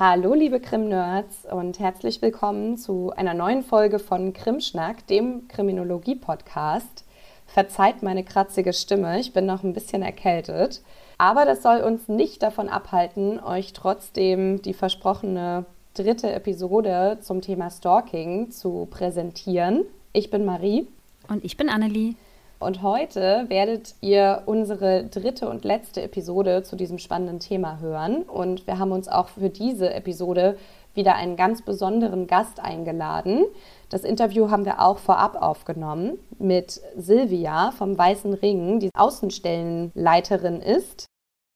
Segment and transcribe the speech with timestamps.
[0.00, 7.04] Hallo liebe Krim-Nerds und herzlich willkommen zu einer neuen Folge von Krimschnack, dem Kriminologie-Podcast.
[7.48, 10.82] Verzeiht meine kratzige Stimme, ich bin noch ein bisschen erkältet.
[11.18, 17.68] Aber das soll uns nicht davon abhalten, euch trotzdem die versprochene dritte Episode zum Thema
[17.68, 19.84] Stalking zu präsentieren.
[20.12, 20.86] Ich bin Marie.
[21.26, 22.14] Und ich bin Annelie.
[22.60, 28.22] Und heute werdet ihr unsere dritte und letzte Episode zu diesem spannenden Thema hören.
[28.22, 30.56] Und wir haben uns auch für diese Episode
[30.92, 33.44] wieder einen ganz besonderen Gast eingeladen.
[33.90, 41.06] Das Interview haben wir auch vorab aufgenommen mit Silvia vom Weißen Ring, die Außenstellenleiterin ist.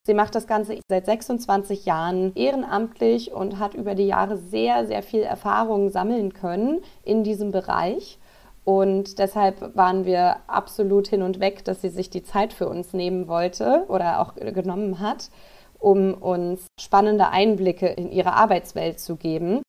[0.06, 5.02] Sie macht das Ganze seit 26 Jahren ehrenamtlich und hat über die Jahre sehr, sehr
[5.02, 8.18] viel Erfahrung sammeln können in diesem Bereich.
[8.64, 12.92] Und deshalb waren wir absolut hin und weg, dass sie sich die Zeit für uns
[12.92, 15.30] nehmen wollte oder auch genommen hat,
[15.78, 19.62] um uns spannende Einblicke in ihre Arbeitswelt zu geben.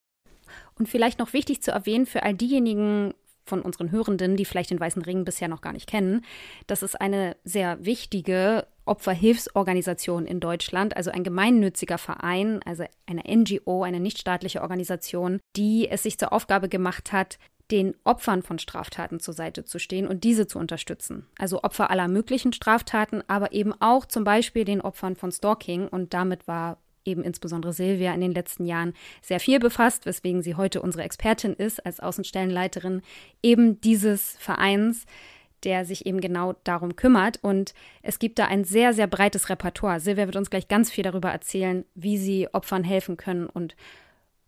[0.77, 3.13] Und vielleicht noch wichtig zu erwähnen für all diejenigen
[3.45, 6.23] von unseren Hörenden, die vielleicht den Weißen Ring bisher noch gar nicht kennen,
[6.67, 13.83] das ist eine sehr wichtige Opferhilfsorganisation in Deutschland, also ein gemeinnütziger Verein, also eine NGO,
[13.83, 17.37] eine nichtstaatliche Organisation, die es sich zur Aufgabe gemacht hat,
[17.73, 21.25] den Opfern von Straftaten zur Seite zu stehen und diese zu unterstützen.
[21.39, 25.87] Also Opfer aller möglichen Straftaten, aber eben auch zum Beispiel den Opfern von Stalking.
[25.87, 30.53] Und damit war eben insbesondere Silvia in den letzten Jahren sehr viel befasst, weswegen sie
[30.53, 33.01] heute unsere Expertin ist als Außenstellenleiterin
[33.41, 35.07] eben dieses Vereins
[35.63, 37.39] der sich eben genau darum kümmert.
[37.41, 40.01] Und es gibt da ein sehr, sehr breites Repertoire.
[40.01, 43.77] Silvia wird uns gleich ganz viel darüber erzählen, wie sie Opfern helfen können und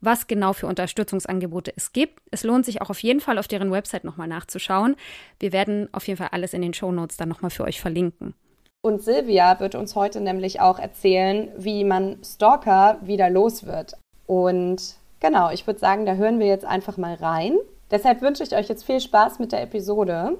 [0.01, 2.21] was genau für Unterstützungsangebote es gibt.
[2.31, 4.95] Es lohnt sich auch auf jeden Fall auf deren Website nochmal nachzuschauen.
[5.39, 8.33] Wir werden auf jeden Fall alles in den Show Notes dann nochmal für euch verlinken.
[8.81, 13.93] Und Silvia wird uns heute nämlich auch erzählen, wie man Stalker wieder los wird.
[14.27, 17.55] Und genau, ich würde sagen, da hören wir jetzt einfach mal rein.
[17.89, 20.37] Deshalb wünsche ich euch jetzt viel Spaß mit der Episode.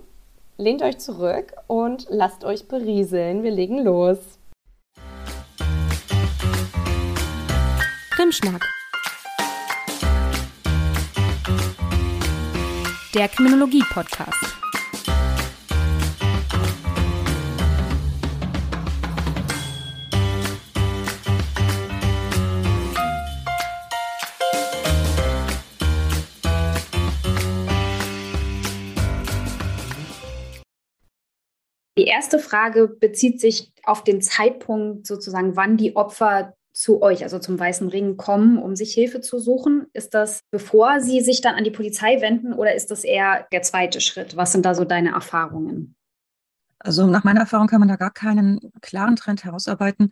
[0.58, 3.44] Lehnt euch zurück und lasst euch berieseln.
[3.44, 4.20] Wir legen los.
[8.12, 8.66] Krimschnack
[13.16, 14.58] der Kriminologie-Podcast.
[31.98, 36.54] Die erste Frage bezieht sich auf den Zeitpunkt sozusagen, wann die Opfer
[36.86, 39.88] zu euch, also zum Weißen Ring, kommen, um sich Hilfe zu suchen?
[39.94, 43.64] Ist das, bevor sie sich dann an die Polizei wenden oder ist das eher der
[43.64, 44.38] zweite Schritt?
[44.38, 45.96] Was sind da so deine Erfahrungen?
[46.78, 50.12] Also nach meiner Erfahrung kann man da gar keinen klaren Trend herausarbeiten.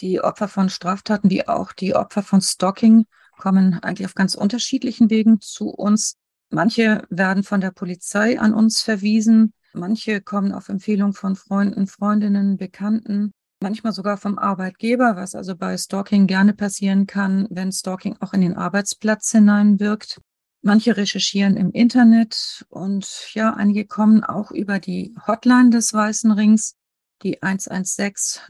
[0.00, 3.04] Die Opfer von Straftaten wie auch die Opfer von Stalking
[3.36, 6.16] kommen eigentlich auf ganz unterschiedlichen Wegen zu uns.
[6.48, 12.56] Manche werden von der Polizei an uns verwiesen, manche kommen auf Empfehlung von Freunden, Freundinnen,
[12.56, 18.32] Bekannten manchmal sogar vom Arbeitgeber, was also bei Stalking gerne passieren kann, wenn Stalking auch
[18.32, 20.20] in den Arbeitsplatz hineinwirkt.
[20.62, 26.74] Manche recherchieren im Internet und ja, einige kommen auch über die Hotline des Weißen Rings,
[27.22, 28.42] die 116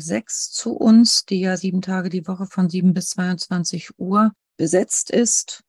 [0.00, 5.10] 006 zu uns, die ja sieben Tage die Woche von 7 bis 22 Uhr besetzt
[5.10, 5.62] ist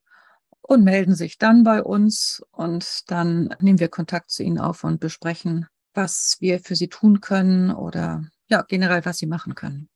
[0.61, 5.00] und melden sich dann bei uns und dann nehmen wir Kontakt zu ihnen auf und
[5.00, 9.87] besprechen, was wir für sie tun können oder ja, generell, was sie machen können.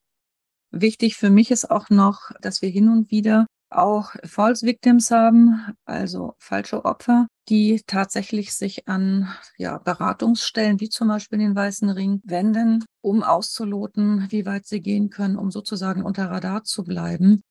[0.72, 5.76] Wichtig für mich ist auch noch, dass wir hin und wieder auch False Victims haben,
[5.86, 12.22] also falsche Opfer, die tatsächlich sich an ja, Beratungsstellen wie zum Beispiel den Weißen Ring
[12.24, 17.42] wenden, um auszuloten, wie weit sie gehen können, um sozusagen unter Radar zu bleiben.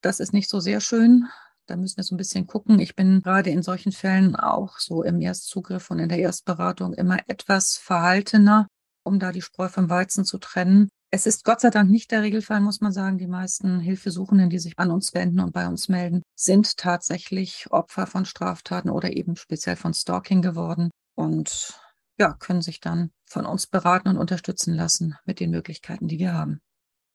[0.00, 1.28] Das ist nicht so sehr schön.
[1.66, 2.78] Da müssen wir so ein bisschen gucken.
[2.78, 7.18] Ich bin gerade in solchen Fällen auch so im Erstzugriff und in der Erstberatung immer
[7.26, 8.66] etwas verhaltener,
[9.04, 10.88] um da die Spreu vom Weizen zu trennen.
[11.10, 13.18] Es ist Gott sei Dank nicht der Regelfall, muss man sagen.
[13.18, 18.06] Die meisten Hilfesuchenden, die sich an uns wenden und bei uns melden, sind tatsächlich Opfer
[18.06, 21.78] von Straftaten oder eben speziell von Stalking geworden und
[22.18, 26.32] ja, können sich dann von uns beraten und unterstützen lassen mit den Möglichkeiten, die wir
[26.32, 26.60] haben.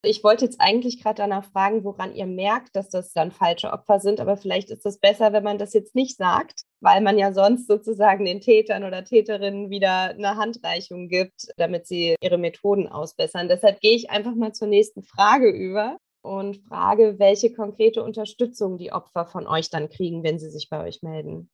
[0.01, 3.99] Ich wollte jetzt eigentlich gerade danach fragen, woran ihr merkt, dass das dann falsche Opfer
[3.99, 7.33] sind, aber vielleicht ist es besser, wenn man das jetzt nicht sagt, weil man ja
[7.33, 13.47] sonst sozusagen den Tätern oder Täterinnen wieder eine Handreichung gibt, damit sie ihre Methoden ausbessern.
[13.49, 18.91] Deshalb gehe ich einfach mal zur nächsten Frage über und frage, welche konkrete Unterstützung die
[18.91, 21.49] Opfer von euch dann kriegen, wenn sie sich bei euch melden.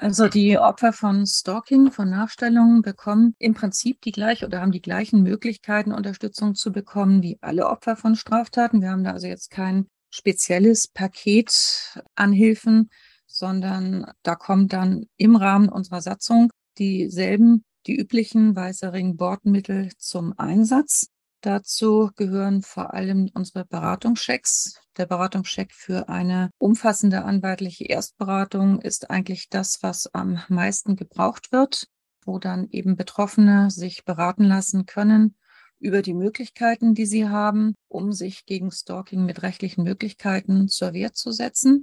[0.00, 4.80] Also die Opfer von Stalking, von Nachstellungen bekommen im Prinzip die gleiche oder haben die
[4.80, 8.80] gleichen Möglichkeiten, Unterstützung zu bekommen wie alle Opfer von Straftaten.
[8.80, 12.90] Wir haben da also jetzt keinen spezielles Paket an Hilfen,
[13.28, 21.08] sondern da kommt dann im Rahmen unserer Satzung dieselben, die üblichen Weißering-Bordmittel zum Einsatz.
[21.40, 24.80] Dazu gehören vor allem unsere Beratungschecks.
[24.96, 31.86] Der Beratungscheck für eine umfassende anwaltliche Erstberatung ist eigentlich das, was am meisten gebraucht wird,
[32.24, 35.36] wo dann eben Betroffene sich beraten lassen können
[35.78, 41.12] über die Möglichkeiten, die sie haben, um sich gegen Stalking mit rechtlichen Möglichkeiten zur Wehr
[41.12, 41.82] zu setzen.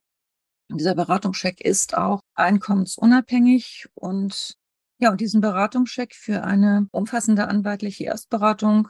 [0.71, 4.55] Dieser Beratungscheck ist auch einkommensunabhängig und
[4.97, 8.87] ja, und diesen Beratungscheck für eine umfassende anwaltliche Erstberatung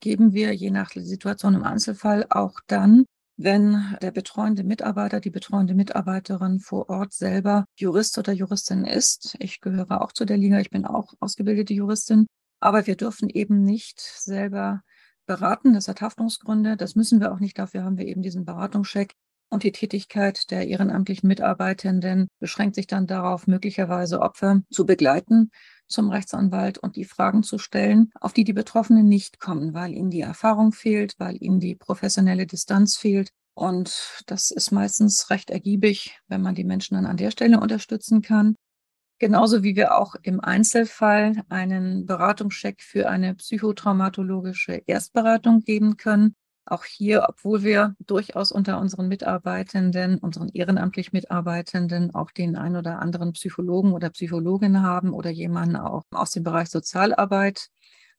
[0.00, 3.04] geben wir je nach Situation im Einzelfall auch dann,
[3.36, 9.36] wenn der betreuende Mitarbeiter, die betreuende Mitarbeiterin vor Ort selber Jurist oder Juristin ist.
[9.38, 12.26] Ich gehöre auch zu der Liga, ich bin auch ausgebildete Juristin,
[12.60, 14.82] aber wir dürfen eben nicht selber
[15.26, 15.74] beraten.
[15.74, 16.76] Das hat Haftungsgründe.
[16.76, 17.58] Das müssen wir auch nicht.
[17.58, 19.14] Dafür haben wir eben diesen Beratungscheck.
[19.54, 25.52] Und die Tätigkeit der ehrenamtlichen Mitarbeitenden beschränkt sich dann darauf, möglicherweise Opfer zu begleiten
[25.86, 30.10] zum Rechtsanwalt und die Fragen zu stellen, auf die die Betroffenen nicht kommen, weil ihnen
[30.10, 33.30] die Erfahrung fehlt, weil ihnen die professionelle Distanz fehlt.
[33.54, 38.22] Und das ist meistens recht ergiebig, wenn man die Menschen dann an der Stelle unterstützen
[38.22, 38.56] kann.
[39.20, 46.34] Genauso wie wir auch im Einzelfall einen Beratungscheck für eine psychotraumatologische Erstberatung geben können,
[46.66, 53.00] auch hier, obwohl wir durchaus unter unseren Mitarbeitenden, unseren ehrenamtlich Mitarbeitenden auch den ein oder
[53.00, 57.68] anderen Psychologen oder Psychologin haben oder jemanden auch aus dem Bereich Sozialarbeit.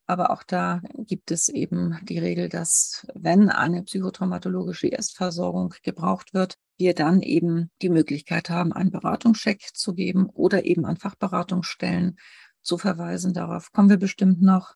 [0.07, 6.57] Aber auch da gibt es eben die Regel, dass wenn eine psychotraumatologische Erstversorgung gebraucht wird,
[6.77, 12.17] wir dann eben die Möglichkeit haben, einen Beratungscheck zu geben oder eben an Fachberatungsstellen
[12.61, 13.33] zu verweisen.
[13.33, 14.75] Darauf kommen wir bestimmt noch.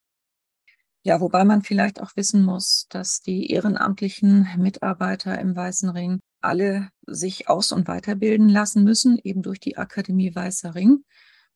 [1.02, 6.90] Ja, wobei man vielleicht auch wissen muss, dass die ehrenamtlichen Mitarbeiter im Weißen Ring alle
[7.06, 11.04] sich aus- und weiterbilden lassen müssen, eben durch die Akademie Weißer Ring,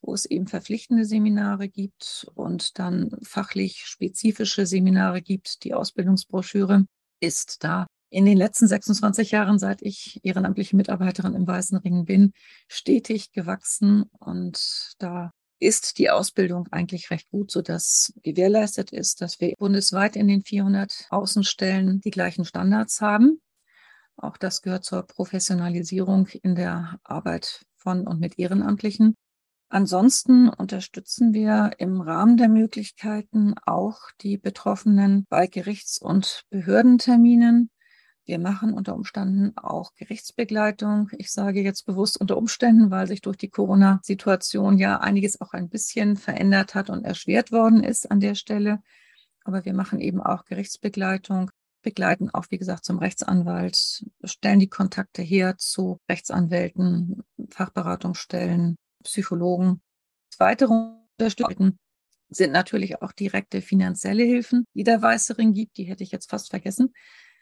[0.01, 5.65] wo es eben verpflichtende Seminare gibt und dann fachlich spezifische Seminare gibt.
[5.65, 6.87] Die Ausbildungsbroschüre
[7.21, 12.33] ist da in den letzten 26 Jahren, seit ich ehrenamtliche Mitarbeiterin im Weißen Ring bin,
[12.69, 19.55] stetig gewachsen und da ist die Ausbildung eigentlich recht gut, sodass gewährleistet ist, dass wir
[19.59, 23.41] bundesweit in den 400 Außenstellen die gleichen Standards haben.
[24.17, 29.17] Auch das gehört zur Professionalisierung in der Arbeit von und mit Ehrenamtlichen.
[29.69, 37.71] Ansonsten unterstützen wir im Rahmen der Möglichkeiten auch die Betroffenen bei Gerichts- und Behördenterminen.
[38.27, 41.11] Wir machen unter Umständen auch Gerichtsbegleitung.
[41.19, 45.69] Ich sage jetzt bewusst unter Umständen, weil sich durch die Corona-Situation ja einiges auch ein
[45.69, 48.81] bisschen verändert hat und erschwert worden ist an der Stelle.
[49.45, 51.51] Aber wir machen eben auch Gerichtsbegleitung,
[51.83, 59.83] begleiten auch, wie gesagt, zum Rechtsanwalt, stellen die Kontakte her zu Rechtsanwälten, Fachberatungsstellen, Psychologen.
[60.39, 60.73] Weitere
[61.19, 61.77] Unterstützung
[62.31, 65.77] sind natürlich auch direkte finanzielle Hilfen, die der Weiße Ring gibt.
[65.77, 66.95] Die hätte ich jetzt fast vergessen.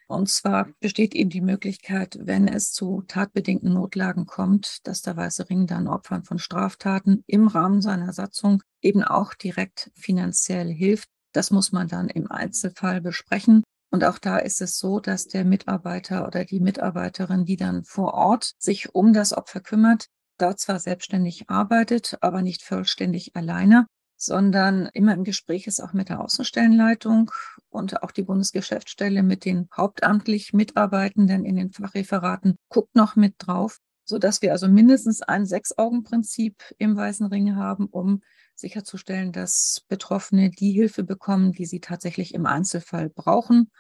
[0.09, 5.49] Und zwar besteht eben die Möglichkeit, wenn es zu tatbedingten Notlagen kommt, dass der Weiße
[5.49, 11.09] Ring dann Opfern von Straftaten im Rahmen seiner Satzung eben auch direkt finanziell hilft.
[11.33, 13.63] Das muss man dann im Einzelfall besprechen.
[13.91, 18.15] Und auch da ist es so, dass der Mitarbeiter oder die Mitarbeiterin, die dann vor
[18.15, 20.07] Ort sich um das Opfer kümmert,
[20.39, 23.87] da zwar selbstständig arbeitet, aber nicht vollständig alleine,
[24.25, 27.33] sondern immer im Gespräch ist auch mit der Außenstellenleitung
[27.71, 33.79] und auch die Bundesgeschäftsstelle mit den hauptamtlich Mitarbeitenden in den Fachreferaten guckt noch mit drauf,
[34.05, 38.23] sodass wir also mindestens ein Sechs-Augen-Prinzip im Weißen Ring haben, um
[38.55, 43.73] sicherzustellen, dass Betroffene die Hilfe bekommen, die sie tatsächlich im Einzelfall brauchen.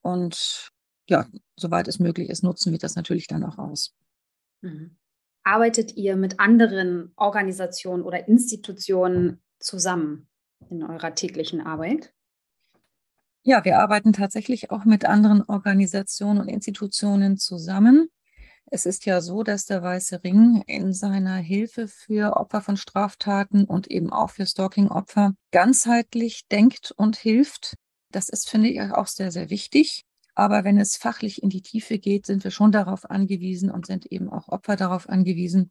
[0.00, 0.70] Und
[1.06, 3.94] ja, soweit es möglich ist, nutzen wir das natürlich dann auch aus.
[4.62, 4.96] Mhm.
[5.44, 10.28] Arbeitet ihr mit anderen Organisationen oder Institutionen zusammen
[10.70, 12.12] in eurer täglichen Arbeit?
[13.42, 18.08] Ja, wir arbeiten tatsächlich auch mit anderen Organisationen und Institutionen zusammen.
[18.68, 23.64] Es ist ja so, dass der Weiße Ring in seiner Hilfe für Opfer von Straftaten
[23.64, 27.76] und eben auch für Stalking-Opfer ganzheitlich denkt und hilft.
[28.10, 30.04] Das ist, finde ich, auch sehr, sehr wichtig.
[30.34, 34.06] Aber wenn es fachlich in die Tiefe geht, sind wir schon darauf angewiesen und sind
[34.06, 35.70] eben auch Opfer darauf angewiesen,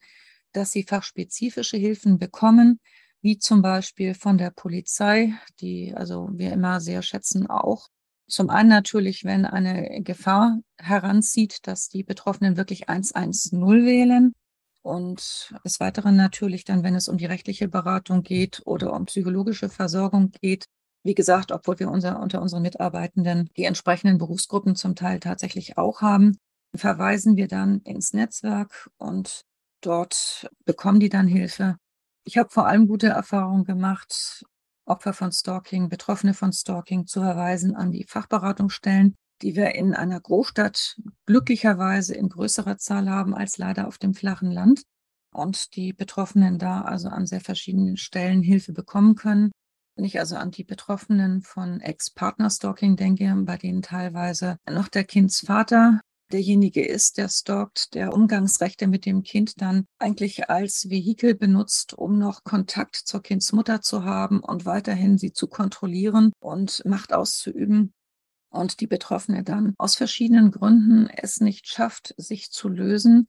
[0.54, 2.80] dass sie fachspezifische Hilfen bekommen,
[3.26, 7.88] wie zum Beispiel von der Polizei, die also wir immer sehr schätzen auch.
[8.30, 14.32] Zum einen natürlich, wenn eine Gefahr heranzieht, dass die Betroffenen wirklich 110 wählen.
[14.84, 19.70] Und des Weiteren natürlich dann, wenn es um die rechtliche Beratung geht oder um psychologische
[19.70, 20.66] Versorgung geht.
[21.02, 26.02] Wie gesagt, obwohl wir unser, unter unseren Mitarbeitenden die entsprechenden Berufsgruppen zum Teil tatsächlich auch
[26.02, 26.38] haben,
[26.76, 29.42] verweisen wir dann ins Netzwerk und
[29.82, 31.78] dort bekommen die dann Hilfe.
[32.28, 34.44] Ich habe vor allem gute Erfahrungen gemacht,
[34.86, 40.20] Opfer von Stalking, Betroffene von Stalking zu verweisen an die Fachberatungsstellen, die wir in einer
[40.20, 44.84] Großstadt glücklicherweise in größerer Zahl haben als leider auf dem flachen Land
[45.32, 49.52] und die Betroffenen da also an sehr verschiedenen Stellen Hilfe bekommen können.
[49.96, 56.02] Wenn ich also an die Betroffenen von Ex-Partner-Stalking denke, bei denen teilweise noch der Kindsvater
[56.32, 62.18] derjenige ist, der stalkt, der Umgangsrechte mit dem Kind dann eigentlich als Vehikel benutzt, um
[62.18, 67.94] noch Kontakt zur Kindsmutter zu haben und weiterhin sie zu kontrollieren und Macht auszuüben.
[68.50, 73.28] Und die Betroffene dann aus verschiedenen Gründen es nicht schafft, sich zu lösen,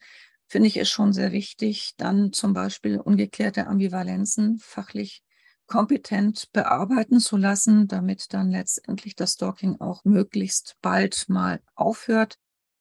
[0.48, 5.22] finde ich es schon sehr wichtig, dann zum Beispiel ungeklärte Ambivalenzen fachlich
[5.66, 12.38] kompetent bearbeiten zu lassen, damit dann letztendlich das Stalking auch möglichst bald mal aufhört.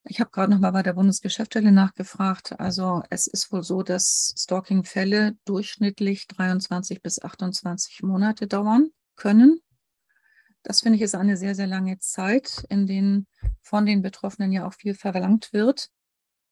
[0.07, 2.59] Ich habe gerade noch mal bei der Bundesgeschäftsstelle nachgefragt.
[2.59, 9.61] Also es ist wohl so, dass Stalking-Fälle durchschnittlich 23 bis 28 Monate dauern können.
[10.61, 13.25] Das finde ich ist eine sehr, sehr lange Zeit, in denen
[13.61, 15.89] von den Betroffenen ja auch viel verlangt wird.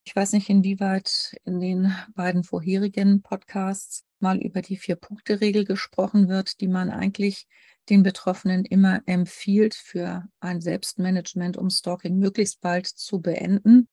[0.06, 6.60] Ich weiß nicht, inwieweit in den beiden vorherigen Podcasts mal über die Vier-Punkte-Regel gesprochen wird,
[6.60, 7.48] die man eigentlich
[7.90, 13.88] den Betroffenen immer empfiehlt für ein Selbstmanagement, um Stalking möglichst bald zu beenden.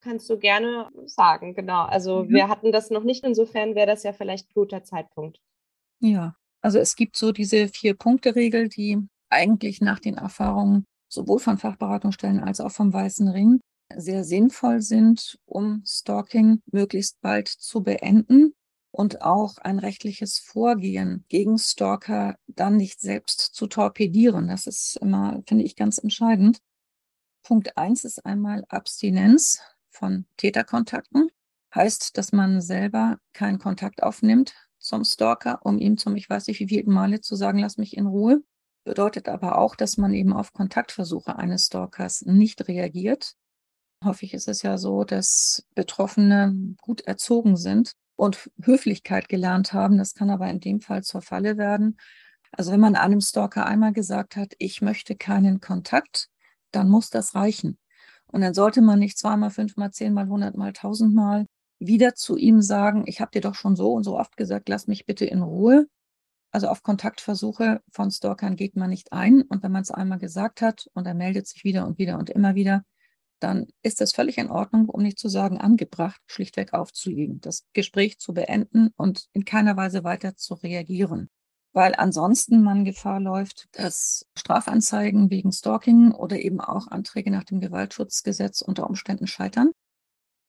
[0.00, 1.84] Kannst du gerne sagen, genau.
[1.84, 2.28] Also mhm.
[2.30, 5.40] wir hatten das noch nicht, insofern wäre das ja vielleicht ein guter Zeitpunkt.
[6.00, 8.98] Ja, also es gibt so diese Vier-Punkte-Regel, die
[9.30, 13.60] eigentlich nach den Erfahrungen sowohl von Fachberatungsstellen als auch vom Weißen Ring
[13.96, 18.54] sehr sinnvoll sind, um Stalking möglichst bald zu beenden
[18.90, 24.48] und auch ein rechtliches Vorgehen gegen Stalker dann nicht selbst zu torpedieren.
[24.48, 26.58] Das ist immer, finde ich, ganz entscheidend.
[27.42, 31.30] Punkt eins ist einmal Abstinenz von Täterkontakten.
[31.74, 36.60] Heißt, dass man selber keinen Kontakt aufnimmt zum Stalker, um ihm zum, ich weiß nicht
[36.60, 38.42] wie viele Male zu sagen, lass mich in Ruhe.
[38.84, 43.34] Bedeutet aber auch, dass man eben auf Kontaktversuche eines Stalkers nicht reagiert.
[44.04, 49.98] Häufig ist es ja so, dass Betroffene gut erzogen sind und Höflichkeit gelernt haben.
[49.98, 51.98] Das kann aber in dem Fall zur Falle werden.
[52.52, 56.28] Also wenn man einem Stalker einmal gesagt hat, ich möchte keinen Kontakt,
[56.70, 57.78] dann muss das reichen.
[58.26, 61.46] Und dann sollte man nicht zweimal, fünfmal, zehnmal, hundertmal, tausendmal
[61.78, 64.86] wieder zu ihm sagen, ich habe dir doch schon so und so oft gesagt, lass
[64.86, 65.86] mich bitte in Ruhe.
[66.50, 69.42] Also auf Kontaktversuche von Stalkern geht man nicht ein.
[69.42, 72.30] Und wenn man es einmal gesagt hat und er meldet sich wieder und wieder und
[72.30, 72.84] immer wieder,
[73.40, 78.18] dann ist es völlig in Ordnung, um nicht zu sagen angebracht, schlichtweg aufzulegen, das Gespräch
[78.18, 81.30] zu beenden und in keiner Weise weiter zu reagieren.
[81.72, 87.60] Weil ansonsten man Gefahr läuft, dass Strafanzeigen wegen Stalking oder eben auch Anträge nach dem
[87.60, 89.70] Gewaltschutzgesetz unter Umständen scheitern.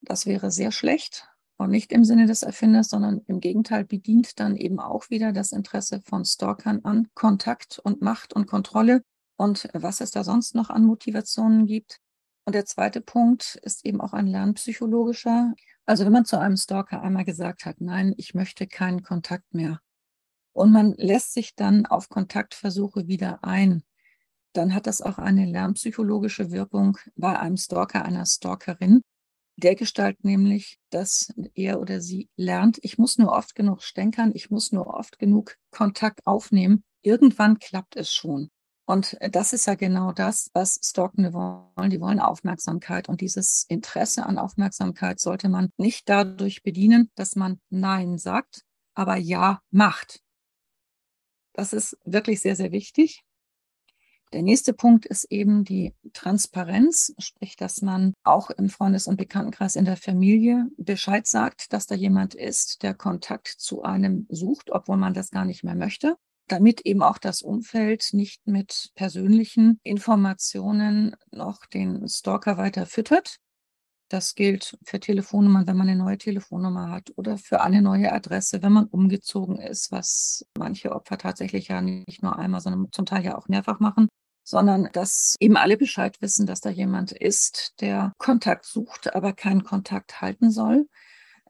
[0.02, 1.28] Das wäre sehr schlecht
[1.58, 5.52] und nicht im Sinne des Erfinders, sondern im Gegenteil bedient dann eben auch wieder das
[5.52, 9.04] Interesse von Stalkern an Kontakt und Macht und Kontrolle
[9.36, 12.00] und was es da sonst noch an Motivationen gibt.
[12.50, 15.54] Und der zweite Punkt ist eben auch ein lernpsychologischer.
[15.86, 19.82] Also wenn man zu einem Stalker einmal gesagt hat, nein, ich möchte keinen Kontakt mehr
[20.54, 23.84] und man lässt sich dann auf Kontaktversuche wieder ein,
[24.54, 29.02] dann hat das auch eine lernpsychologische Wirkung bei einem Stalker, einer Stalkerin.
[29.58, 34.50] Der Gestalt nämlich, dass er oder sie lernt, ich muss nur oft genug stänkern, ich
[34.50, 36.84] muss nur oft genug Kontakt aufnehmen.
[37.04, 38.50] Irgendwann klappt es schon.
[38.90, 41.92] Und das ist ja genau das, was Stalkende wollen.
[41.92, 43.08] Die wollen Aufmerksamkeit.
[43.08, 48.66] Und dieses Interesse an Aufmerksamkeit sollte man nicht dadurch bedienen, dass man Nein sagt,
[48.96, 50.24] aber Ja macht.
[51.54, 53.22] Das ist wirklich sehr, sehr wichtig.
[54.34, 59.76] Der nächste Punkt ist eben die Transparenz, sprich, dass man auch im Freundes- und Bekanntenkreis
[59.76, 64.98] in der Familie Bescheid sagt, dass da jemand ist, der Kontakt zu einem sucht, obwohl
[64.98, 66.18] man das gar nicht mehr möchte
[66.52, 73.38] damit eben auch das Umfeld nicht mit persönlichen Informationen noch den Stalker weiter füttert.
[74.10, 78.64] Das gilt für Telefonnummern, wenn man eine neue Telefonnummer hat oder für eine neue Adresse,
[78.64, 83.24] wenn man umgezogen ist, was manche Opfer tatsächlich ja nicht nur einmal, sondern zum Teil
[83.24, 84.10] ja auch mehrfach machen,
[84.44, 89.64] sondern dass eben alle Bescheid wissen, dass da jemand ist, der Kontakt sucht, aber keinen
[89.64, 90.88] Kontakt halten soll.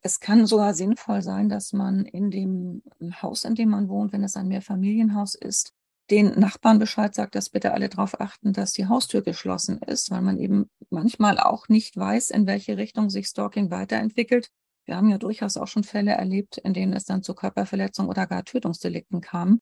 [0.01, 2.83] Es kann sogar sinnvoll sein, dass man in dem
[3.21, 5.73] Haus, in dem man wohnt, wenn es ein Mehrfamilienhaus ist,
[6.09, 10.21] den Nachbarn Bescheid sagt, dass bitte alle darauf achten, dass die Haustür geschlossen ist, weil
[10.21, 14.49] man eben manchmal auch nicht weiß, in welche Richtung sich Stalking weiterentwickelt.
[14.85, 18.25] Wir haben ja durchaus auch schon Fälle erlebt, in denen es dann zu Körperverletzungen oder
[18.25, 19.61] gar Tötungsdelikten kam.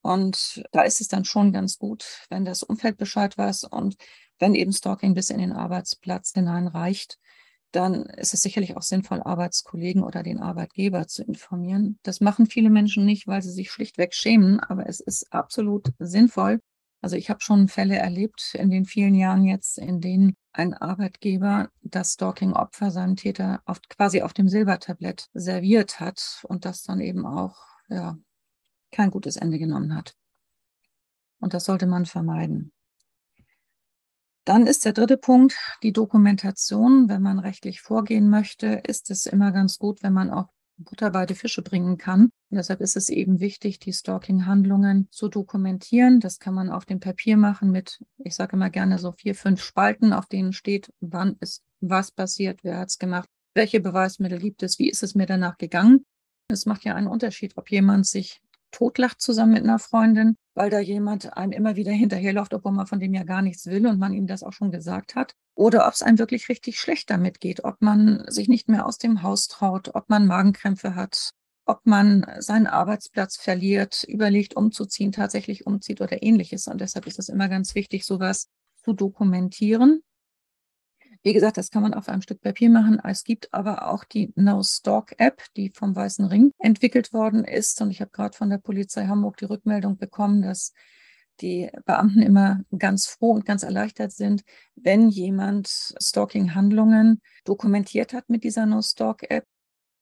[0.00, 3.96] Und da ist es dann schon ganz gut, wenn das Umfeld Bescheid weiß und
[4.38, 7.18] wenn eben Stalking bis in den Arbeitsplatz hineinreicht,
[7.74, 11.98] dann ist es sicherlich auch sinnvoll, Arbeitskollegen oder den Arbeitgeber zu informieren.
[12.02, 16.60] Das machen viele Menschen nicht, weil sie sich schlichtweg schämen, aber es ist absolut sinnvoll.
[17.00, 21.68] Also ich habe schon Fälle erlebt in den vielen Jahren jetzt, in denen ein Arbeitgeber
[21.82, 27.26] das Stalking-Opfer seinem Täter auf, quasi auf dem Silbertablett serviert hat und das dann eben
[27.26, 27.56] auch
[27.88, 28.16] ja,
[28.92, 30.14] kein gutes Ende genommen hat.
[31.40, 32.72] Und das sollte man vermeiden.
[34.44, 37.08] Dann ist der dritte Punkt die Dokumentation.
[37.08, 41.24] Wenn man rechtlich vorgehen möchte, ist es immer ganz gut, wenn man auch Butter bei
[41.24, 42.24] die Fische bringen kann.
[42.50, 46.20] Und deshalb ist es eben wichtig, die Stalking-Handlungen zu dokumentieren.
[46.20, 49.62] Das kann man auf dem Papier machen mit, ich sage immer gerne so vier, fünf
[49.62, 54.62] Spalten, auf denen steht, wann ist was passiert, wer hat es gemacht, welche Beweismittel gibt
[54.62, 56.04] es, wie ist es mir danach gegangen.
[56.48, 60.78] Es macht ja einen Unterschied, ob jemand sich totlacht zusammen mit einer Freundin, weil da
[60.78, 64.12] jemand einem immer wieder hinterherläuft, obwohl man von dem ja gar nichts will und man
[64.12, 65.34] ihm das auch schon gesagt hat.
[65.54, 68.98] Oder ob es einem wirklich richtig schlecht damit geht, ob man sich nicht mehr aus
[68.98, 71.30] dem Haus traut, ob man Magenkrämpfe hat,
[71.66, 76.66] ob man seinen Arbeitsplatz verliert, überlegt, umzuziehen, tatsächlich umzieht oder ähnliches.
[76.66, 78.48] Und deshalb ist es immer ganz wichtig, sowas
[78.82, 80.02] zu dokumentieren.
[81.24, 83.00] Wie gesagt, das kann man auf einem Stück Papier machen.
[83.02, 87.80] Es gibt aber auch die No-Stalk-App, die vom Weißen Ring entwickelt worden ist.
[87.80, 90.74] Und ich habe gerade von der Polizei Hamburg die Rückmeldung bekommen, dass
[91.40, 94.44] die Beamten immer ganz froh und ganz erleichtert sind,
[94.76, 99.46] wenn jemand Stalking-Handlungen dokumentiert hat mit dieser No-Stalk-App.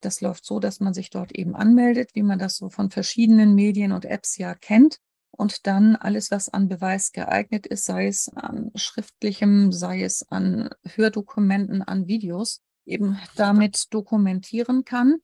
[0.00, 3.54] Das läuft so, dass man sich dort eben anmeldet, wie man das so von verschiedenen
[3.54, 4.98] Medien und Apps ja kennt
[5.32, 10.70] und dann alles, was an Beweis geeignet ist, sei es an schriftlichem, sei es an
[10.84, 15.18] Hördokumenten, an Videos, eben damit dokumentieren kann.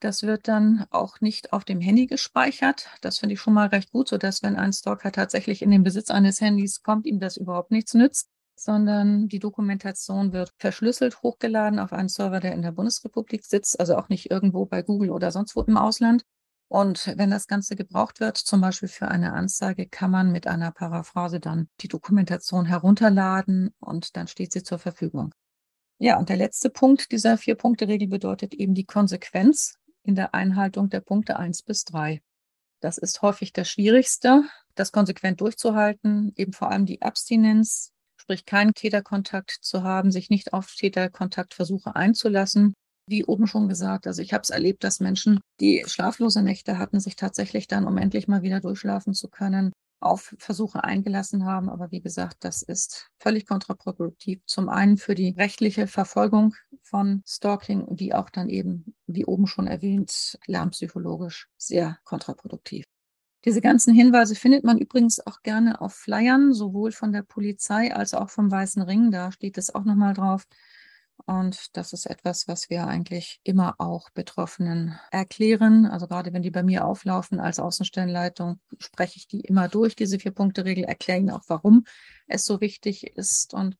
[0.00, 2.90] Das wird dann auch nicht auf dem Handy gespeichert.
[3.00, 6.10] Das finde ich schon mal recht gut, sodass wenn ein Stalker tatsächlich in den Besitz
[6.10, 11.94] eines Handys kommt, ihm das überhaupt nichts nützt, sondern die Dokumentation wird verschlüsselt hochgeladen auf
[11.94, 15.56] einen Server, der in der Bundesrepublik sitzt, also auch nicht irgendwo bei Google oder sonst
[15.56, 16.24] wo im Ausland.
[16.68, 20.72] Und wenn das Ganze gebraucht wird, zum Beispiel für eine Anzeige, kann man mit einer
[20.72, 25.32] Paraphrase dann die Dokumentation herunterladen und dann steht sie zur Verfügung.
[25.98, 31.00] Ja, und der letzte Punkt dieser Vier-Punkte-Regel bedeutet eben die Konsequenz in der Einhaltung der
[31.00, 32.20] Punkte eins bis drei.
[32.80, 34.42] Das ist häufig das Schwierigste,
[34.74, 40.52] das konsequent durchzuhalten, eben vor allem die Abstinenz, sprich keinen Täterkontakt zu haben, sich nicht
[40.52, 42.74] auf Täterkontaktversuche einzulassen
[43.06, 47.00] wie oben schon gesagt, also ich habe es erlebt, dass Menschen, die schlaflose Nächte hatten,
[47.00, 51.68] sich tatsächlich dann, um endlich mal wieder durchschlafen zu können, auf Versuche eingelassen haben.
[51.68, 54.40] Aber wie gesagt, das ist völlig kontraproduktiv.
[54.46, 59.66] Zum einen für die rechtliche Verfolgung von Stalking, wie auch dann eben, wie oben schon
[59.66, 62.84] erwähnt, lärmpsychologisch sehr kontraproduktiv.
[63.44, 68.12] Diese ganzen Hinweise findet man übrigens auch gerne auf Flyern, sowohl von der Polizei als
[68.12, 69.12] auch vom Weißen Ring.
[69.12, 70.46] Da steht es auch nochmal drauf.
[71.24, 75.86] Und das ist etwas, was wir eigentlich immer auch Betroffenen erklären.
[75.86, 80.18] Also gerade wenn die bei mir auflaufen als Außenstellenleitung, spreche ich die immer durch, diese
[80.18, 81.84] Vier-Punkte-Regel, erkläre ihnen auch, warum
[82.26, 83.54] es so wichtig ist.
[83.54, 83.76] Und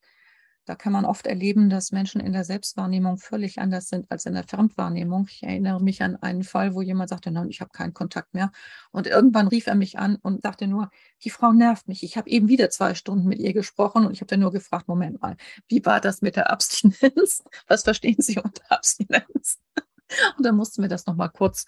[0.66, 4.34] da kann man oft erleben, dass Menschen in der Selbstwahrnehmung völlig anders sind als in
[4.34, 5.28] der Fremdwahrnehmung.
[5.30, 8.50] Ich erinnere mich an einen Fall, wo jemand sagte, nein, ich habe keinen Kontakt mehr.
[8.90, 10.90] Und irgendwann rief er mich an und sagte nur,
[11.22, 12.02] die Frau nervt mich.
[12.02, 14.88] Ich habe eben wieder zwei Stunden mit ihr gesprochen und ich habe dann nur gefragt,
[14.88, 15.36] Moment mal,
[15.68, 17.44] wie war das mit der Abstinenz?
[17.68, 19.60] Was verstehen Sie unter Abstinenz?
[20.36, 21.66] Und dann mussten wir das nochmal kurz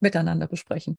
[0.00, 0.96] miteinander besprechen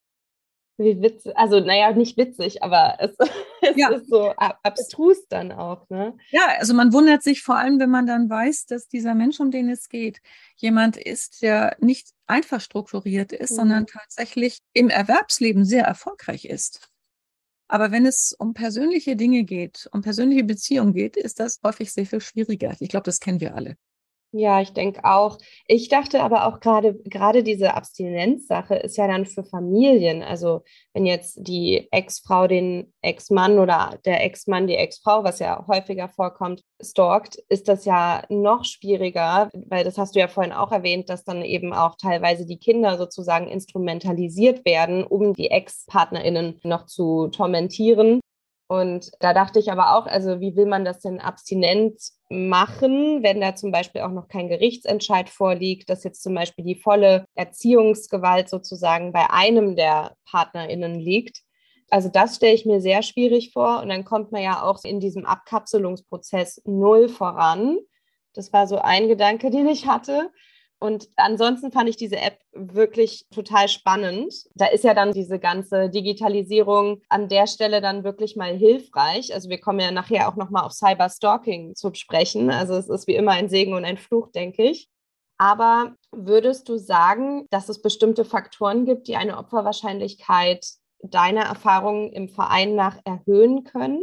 [0.79, 3.11] wie witzig, also naja, nicht witzig, aber es,
[3.61, 3.89] es ja.
[3.89, 5.87] ist so abstrus dann auch.
[5.89, 6.17] Ne?
[6.31, 9.51] Ja, also man wundert sich vor allem, wenn man dann weiß, dass dieser Mensch, um
[9.51, 10.21] den es geht,
[10.55, 13.55] jemand ist, der nicht einfach strukturiert ist, mhm.
[13.55, 16.89] sondern tatsächlich im Erwerbsleben sehr erfolgreich ist.
[17.67, 22.07] Aber wenn es um persönliche Dinge geht, um persönliche Beziehungen geht, ist das häufig sehr
[22.07, 22.75] viel schwieriger.
[22.79, 23.77] Ich glaube, das kennen wir alle.
[24.31, 25.39] Ja, ich denke auch.
[25.65, 30.21] Ich dachte aber auch gerade, gerade diese Abstinenzsache ist ja dann für Familien.
[30.21, 30.61] Also
[30.93, 36.61] wenn jetzt die Ex-Frau den Ex-Mann oder der Ex-Mann die Ex-Frau, was ja häufiger vorkommt,
[36.79, 41.23] stalkt, ist das ja noch schwieriger, weil das hast du ja vorhin auch erwähnt, dass
[41.23, 48.19] dann eben auch teilweise die Kinder sozusagen instrumentalisiert werden, um die Ex-PartnerInnen noch zu tormentieren.
[48.71, 53.41] Und da dachte ich aber auch, also wie will man das denn abstinent machen, wenn
[53.41, 58.47] da zum Beispiel auch noch kein Gerichtsentscheid vorliegt, dass jetzt zum Beispiel die volle Erziehungsgewalt
[58.47, 61.41] sozusagen bei einem der PartnerInnen liegt.
[61.89, 63.81] Also das stelle ich mir sehr schwierig vor.
[63.81, 67.79] Und dann kommt man ja auch in diesem Abkapselungsprozess null voran.
[68.35, 70.29] Das war so ein Gedanke, den ich hatte.
[70.81, 74.33] Und ansonsten fand ich diese App wirklich total spannend.
[74.55, 79.33] Da ist ja dann diese ganze Digitalisierung an der Stelle dann wirklich mal hilfreich.
[79.33, 82.49] Also wir kommen ja nachher auch nochmal auf Cyberstalking zu sprechen.
[82.49, 84.89] Also es ist wie immer ein Segen und ein Fluch, denke ich.
[85.37, 90.65] Aber würdest du sagen, dass es bestimmte Faktoren gibt, die eine Opferwahrscheinlichkeit
[91.01, 94.01] deiner Erfahrungen im Verein nach erhöhen können?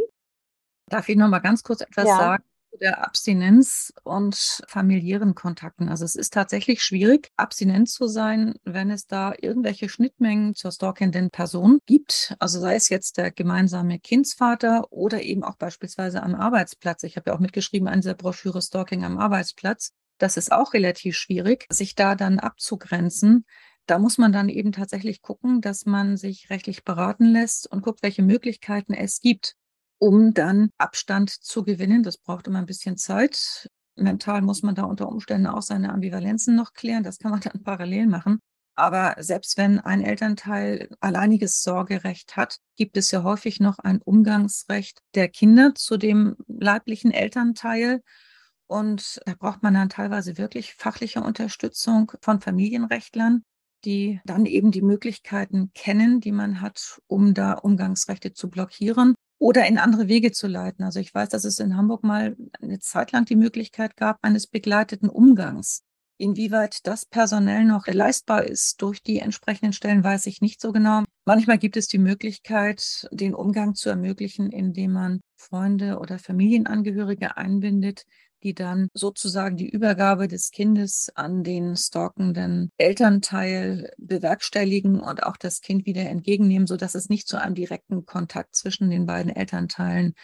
[0.91, 2.17] Darf ich noch mal ganz kurz etwas ja.
[2.17, 2.45] sagen?
[2.81, 5.89] Der Abstinenz und familiären Kontakten.
[5.89, 11.31] Also es ist tatsächlich schwierig, abstinent zu sein, wenn es da irgendwelche Schnittmengen zur stalkenden
[11.31, 12.35] Person gibt.
[12.39, 17.03] Also sei es jetzt der gemeinsame Kindsvater oder eben auch beispielsweise am Arbeitsplatz.
[17.03, 19.93] Ich habe ja auch mitgeschrieben an dieser Broschüre Stalking am Arbeitsplatz.
[20.19, 23.45] Das ist auch relativ schwierig, sich da dann abzugrenzen.
[23.87, 28.03] Da muss man dann eben tatsächlich gucken, dass man sich rechtlich beraten lässt und guckt,
[28.03, 29.57] welche Möglichkeiten es gibt
[29.99, 32.03] um dann Abstand zu gewinnen.
[32.03, 33.69] Das braucht immer ein bisschen Zeit.
[33.97, 37.03] Mental muss man da unter Umständen auch seine Ambivalenzen noch klären.
[37.03, 38.41] Das kann man dann parallel machen.
[38.79, 45.01] Aber selbst wenn ein Elternteil alleiniges Sorgerecht hat, gibt es ja häufig noch ein Umgangsrecht
[45.15, 48.03] der Kinder zu dem leiblichen Elternteil.
[48.67, 53.45] Und da braucht man dann teilweise wirklich fachliche Unterstützung von Familienrechtlern,
[53.87, 59.67] die dann eben die Möglichkeiten kennen, die man hat, um da Umgangsrechte zu blockieren oder
[59.67, 60.85] in andere Wege zu leiten.
[60.85, 64.47] Also ich weiß, dass es in Hamburg mal eine Zeit lang die Möglichkeit gab eines
[64.47, 65.83] begleiteten Umgangs.
[66.19, 71.05] Inwieweit das personell noch leistbar ist durch die entsprechenden Stellen, weiß ich nicht so genau.
[71.27, 78.07] Manchmal gibt es die Möglichkeit, den Umgang zu ermöglichen, indem man Freunde oder Familienangehörige einbindet,
[78.47, 85.61] die dann sozusagen die Übergabe des Kindes an den stalkenden Elternteil bewerkstelligen und auch das
[85.61, 90.15] Kind wieder entgegennehmen, sodass es nicht zu einem direkten Kontakt zwischen den beiden Elternteilen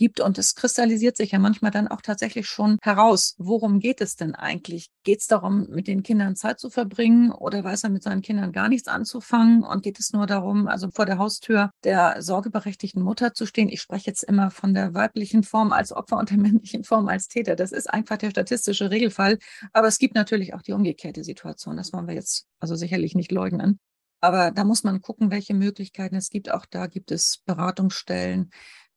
[0.00, 0.18] gibt.
[0.18, 4.34] Und es kristallisiert sich ja manchmal dann auch tatsächlich schon heraus, worum geht es denn
[4.34, 4.88] eigentlich?
[5.04, 8.50] Geht es darum, mit den Kindern Zeit zu verbringen oder weiß er mit seinen Kindern
[8.50, 9.62] gar nichts anzufangen?
[9.62, 13.68] Und geht es nur darum, also vor der Haustür der sorgeberechtigten Mutter zu stehen?
[13.68, 17.28] Ich spreche jetzt immer von der weiblichen Form als Opfer und der männlichen Form als
[17.28, 17.54] Täter.
[17.54, 19.36] Das ist einfach der statistische Regelfall.
[19.74, 21.76] Aber es gibt natürlich auch die umgekehrte Situation.
[21.76, 23.78] Das wollen wir jetzt also sicherlich nicht leugnen.
[24.22, 26.50] Aber da muss man gucken, welche Möglichkeiten es gibt.
[26.50, 28.50] Auch da gibt es Beratungsstellen,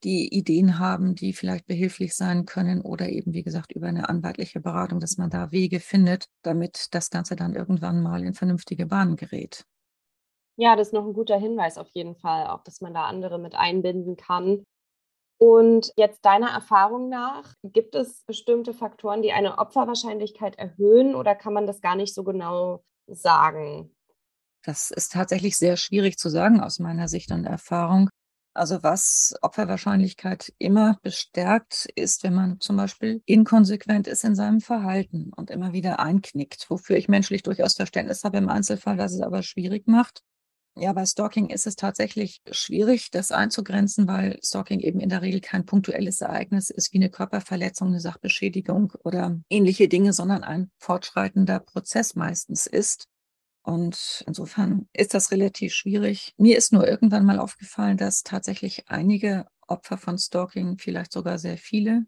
[0.04, 4.60] die Ideen haben, die vielleicht behilflich sein können oder eben, wie gesagt, über eine anwaltliche
[4.60, 9.16] Beratung, dass man da Wege findet, damit das Ganze dann irgendwann mal in vernünftige Bahnen
[9.16, 9.66] gerät.
[10.56, 13.40] Ja, das ist noch ein guter Hinweis auf jeden Fall, auch dass man da andere
[13.40, 14.64] mit einbinden kann.
[15.40, 21.54] Und jetzt deiner Erfahrung nach, gibt es bestimmte Faktoren, die eine Opferwahrscheinlichkeit erhöhen oder kann
[21.54, 23.96] man das gar nicht so genau sagen?
[24.64, 28.10] Das ist tatsächlich sehr schwierig zu sagen aus meiner Sicht und Erfahrung.
[28.56, 35.32] Also was Opferwahrscheinlichkeit immer bestärkt, ist, wenn man zum Beispiel inkonsequent ist in seinem Verhalten
[35.36, 39.42] und immer wieder einknickt, wofür ich menschlich durchaus Verständnis habe im Einzelfall, dass es aber
[39.42, 40.22] schwierig macht.
[40.76, 45.40] Ja, bei Stalking ist es tatsächlich schwierig, das einzugrenzen, weil Stalking eben in der Regel
[45.40, 51.60] kein punktuelles Ereignis ist wie eine Körperverletzung, eine Sachbeschädigung oder ähnliche Dinge, sondern ein fortschreitender
[51.60, 53.08] Prozess meistens ist.
[53.64, 56.34] Und insofern ist das relativ schwierig.
[56.38, 61.58] Mir ist nur irgendwann mal aufgefallen, dass tatsächlich einige Opfer von Stalking, vielleicht sogar sehr
[61.58, 62.06] viele,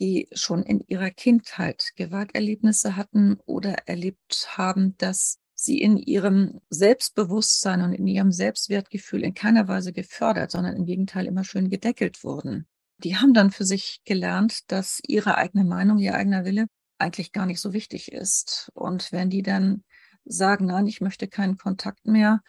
[0.00, 7.82] die schon in ihrer Kindheit Gewalterlebnisse hatten oder erlebt haben, dass sie in ihrem Selbstbewusstsein
[7.82, 12.66] und in ihrem Selbstwertgefühl in keiner Weise gefördert, sondern im Gegenteil immer schön gedeckelt wurden.
[12.98, 16.66] Die haben dann für sich gelernt, dass ihre eigene Meinung, ihr eigener Wille
[16.98, 18.70] eigentlich gar nicht so wichtig ist.
[18.74, 19.84] Und wenn die dann
[20.24, 22.40] sagen, nein, ich möchte keinen Kontakt mehr,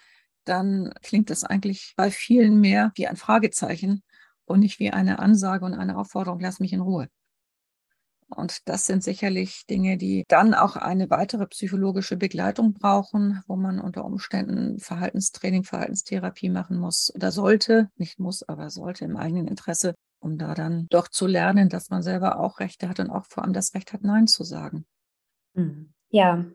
[0.46, 4.04] dann klingt das eigentlich bei vielen mehr wie ein Fragezeichen
[4.46, 7.08] und nicht wie eine Ansage und eine Aufforderung, lass mich in Ruhe.
[8.36, 13.80] Und das sind sicherlich Dinge, die dann auch eine weitere psychologische Begleitung brauchen, wo man
[13.80, 19.94] unter Umständen Verhaltenstraining, Verhaltenstherapie machen muss oder sollte, nicht muss, aber sollte im eigenen Interesse,
[20.20, 23.44] um da dann doch zu lernen, dass man selber auch Rechte hat und auch vor
[23.44, 24.86] allem das Recht hat, Nein zu sagen.
[25.56, 25.94] Hm.
[26.10, 26.46] Ja,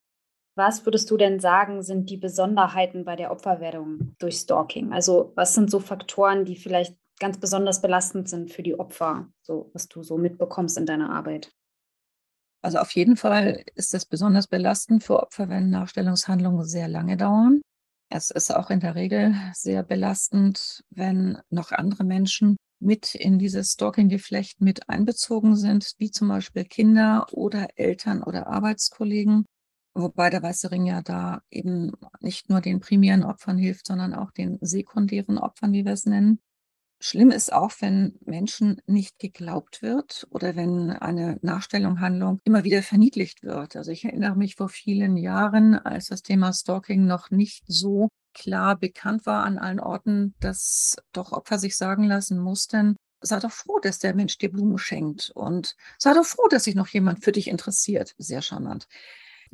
[0.58, 4.92] was würdest du denn sagen, sind die Besonderheiten bei der Opferwerdung durch Stalking?
[4.92, 9.70] Also was sind so Faktoren, die vielleicht ganz besonders belastend sind für die Opfer, so
[9.72, 11.52] was du so mitbekommst in deiner Arbeit?
[12.60, 17.62] Also auf jeden Fall ist es besonders belastend für Opfer, wenn Nachstellungshandlungen sehr lange dauern.
[18.10, 23.72] Es ist auch in der Regel sehr belastend, wenn noch andere Menschen mit in dieses
[23.72, 29.44] Stalking-Geflecht mit einbezogen sind, wie zum Beispiel Kinder oder Eltern oder Arbeitskollegen.
[29.94, 34.30] Wobei der Weiße Ring ja da eben nicht nur den primären Opfern hilft, sondern auch
[34.30, 36.40] den sekundären Opfern, wie wir es nennen.
[37.00, 42.82] Schlimm ist auch, wenn Menschen nicht geglaubt wird oder wenn eine Nachstellung, Handlung immer wieder
[42.82, 43.76] verniedlicht wird.
[43.76, 48.76] Also ich erinnere mich vor vielen Jahren, als das Thema Stalking noch nicht so klar
[48.76, 53.78] bekannt war an allen Orten, dass doch Opfer sich sagen lassen mussten, sei doch froh,
[53.80, 57.32] dass der Mensch dir Blumen schenkt und sei doch froh, dass sich noch jemand für
[57.32, 58.14] dich interessiert.
[58.18, 58.88] Sehr charmant.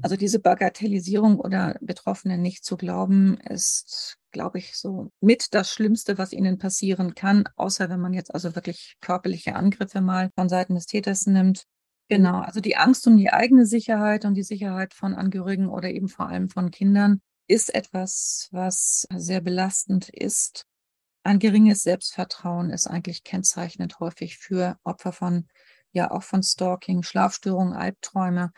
[0.02, 6.18] Also diese Bagatellisierung oder Betroffenen nicht zu glauben, ist, glaube ich, so mit das Schlimmste,
[6.18, 10.74] was ihnen passieren kann, außer wenn man jetzt also wirklich körperliche Angriffe mal von Seiten
[10.74, 11.64] des Täters nimmt.
[12.08, 16.08] Genau, also die Angst um die eigene Sicherheit und die Sicherheit von Angehörigen oder eben
[16.08, 20.66] vor allem von Kindern ist etwas, was sehr belastend ist.
[21.22, 25.48] Ein geringes Selbstvertrauen ist eigentlich kennzeichnend häufig für Opfer von,
[25.92, 28.52] ja, auch von Stalking, Schlafstörungen, Albträume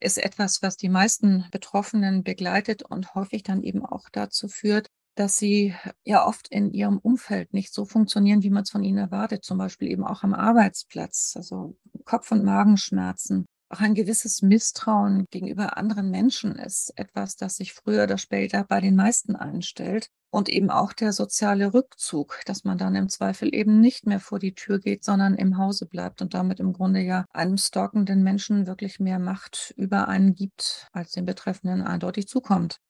[0.00, 5.38] ist etwas, was die meisten Betroffenen begleitet und häufig dann eben auch dazu führt, dass
[5.38, 9.44] sie ja oft in ihrem Umfeld nicht so funktionieren, wie man es von ihnen erwartet,
[9.44, 13.46] zum Beispiel eben auch am Arbeitsplatz, also Kopf- und Magenschmerzen.
[13.68, 18.80] Auch ein gewisses Misstrauen gegenüber anderen Menschen ist etwas, das sich früher oder später bei
[18.80, 23.78] den meisten einstellt und eben auch der soziale Rückzug, dass man dann im Zweifel eben
[23.78, 27.24] nicht mehr vor die Tür geht, sondern im Hause bleibt und damit im Grunde ja
[27.32, 32.80] einem stalkenden Menschen wirklich mehr Macht über einen gibt, als dem Betreffenden eindeutig zukommt.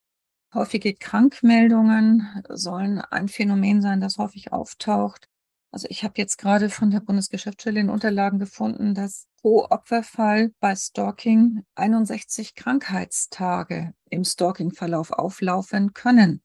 [0.54, 5.28] Häufige Krankmeldungen sollen ein Phänomen sein, das häufig auftaucht.
[5.70, 10.74] Also ich habe jetzt gerade von der Bundesgeschäftsstelle in Unterlagen gefunden, dass pro Opferfall bei
[10.74, 16.40] Stalking 61 Krankheitstage im Stalking-Verlauf auflaufen können.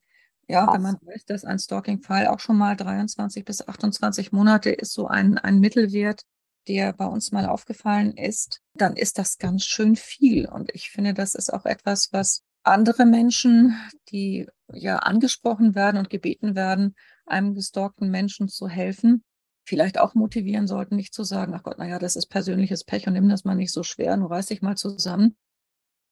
[0.50, 4.94] Ja, wenn man weiß, dass ein Stalking-Fall auch schon mal 23 bis 28 Monate ist,
[4.94, 6.24] so ein, ein Mittelwert,
[6.68, 10.50] der bei uns mal aufgefallen ist, dann ist das ganz schön viel.
[10.50, 13.80] Und ich finde, das ist auch etwas, was andere Menschen,
[14.12, 16.96] die ja angesprochen werden und gebeten werden,
[17.28, 19.24] einem gestalkten Menschen zu helfen,
[19.66, 23.14] vielleicht auch motivieren sollten, nicht zu sagen, ach Gott, naja, das ist persönliches Pech und
[23.14, 25.38] nimm das mal nicht so schwer, nur reiß dich mal zusammen.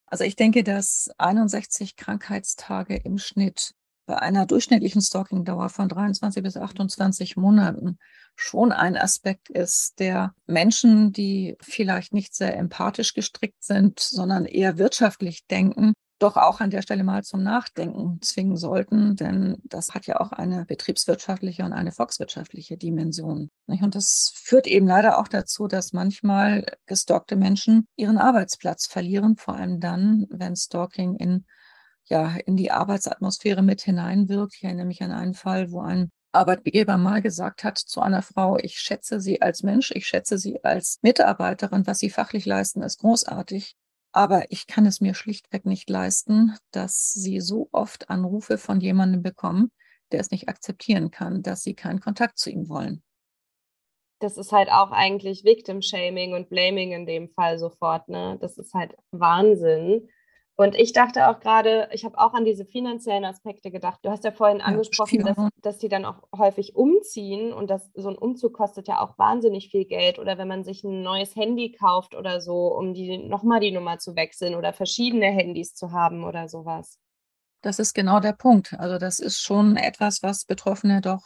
[0.06, 3.74] Also ich denke, dass 61 Krankheitstage im Schnitt
[4.08, 8.00] bei einer durchschnittlichen Stalking-Dauer von 23 bis 28 Monaten
[8.36, 14.78] schon ein Aspekt ist, der Menschen, die vielleicht nicht sehr empathisch gestrickt sind, sondern eher
[14.78, 20.08] wirtschaftlich denken, doch auch an der Stelle mal zum Nachdenken zwingen sollten, denn das hat
[20.08, 23.52] ja auch eine betriebswirtschaftliche und eine volkswirtschaftliche Dimension.
[23.68, 29.56] Und das führt eben leider auch dazu, dass manchmal gestalkte Menschen ihren Arbeitsplatz verlieren, vor
[29.56, 31.46] allem dann, wenn Stalking in
[32.10, 34.56] ja in die Arbeitsatmosphäre mit hineinwirkt.
[34.56, 38.58] Ich erinnere mich an einen Fall, wo ein Arbeitgeber mal gesagt hat zu einer Frau,
[38.58, 43.00] ich schätze sie als Mensch, ich schätze sie als Mitarbeiterin, was sie fachlich leisten, ist
[43.00, 43.76] großartig.
[44.12, 49.22] Aber ich kann es mir schlichtweg nicht leisten, dass sie so oft Anrufe von jemandem
[49.22, 49.72] bekommen,
[50.12, 53.04] der es nicht akzeptieren kann, dass sie keinen Kontakt zu ihm wollen.
[54.20, 58.10] Das ist halt auch eigentlich Victim Shaming und Blaming in dem Fall sofort.
[58.10, 58.38] Ne?
[58.42, 60.10] Das ist halt Wahnsinn.
[60.60, 64.00] Und ich dachte auch gerade, ich habe auch an diese finanziellen Aspekte gedacht.
[64.02, 68.10] Du hast ja vorhin angesprochen, dass, dass die dann auch häufig umziehen und das, so
[68.10, 70.18] ein Umzug kostet ja auch wahnsinnig viel Geld.
[70.18, 74.00] Oder wenn man sich ein neues Handy kauft oder so, um die nochmal die Nummer
[74.00, 76.98] zu wechseln oder verschiedene Handys zu haben oder sowas.
[77.62, 78.74] Das ist genau der Punkt.
[78.80, 81.22] Also das ist schon etwas, was Betroffene doch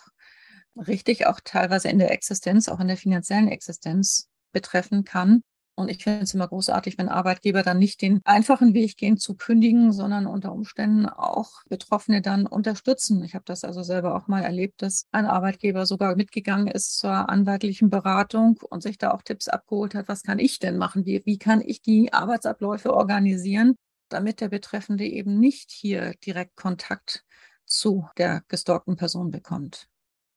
[0.76, 5.42] richtig auch teilweise in der Existenz, auch in der finanziellen Existenz betreffen kann.
[5.82, 9.36] Und ich finde es immer großartig, wenn Arbeitgeber dann nicht den einfachen Weg gehen zu
[9.36, 13.24] kündigen, sondern unter Umständen auch Betroffene dann unterstützen.
[13.24, 17.30] Ich habe das also selber auch mal erlebt, dass ein Arbeitgeber sogar mitgegangen ist zur
[17.30, 21.06] anwaltlichen Beratung und sich da auch Tipps abgeholt hat, was kann ich denn machen?
[21.06, 23.76] Wie, wie kann ich die Arbeitsabläufe organisieren,
[24.10, 27.26] damit der Betreffende eben nicht hier direkt Kontakt
[27.66, 29.91] zu der gestalkten Person bekommt.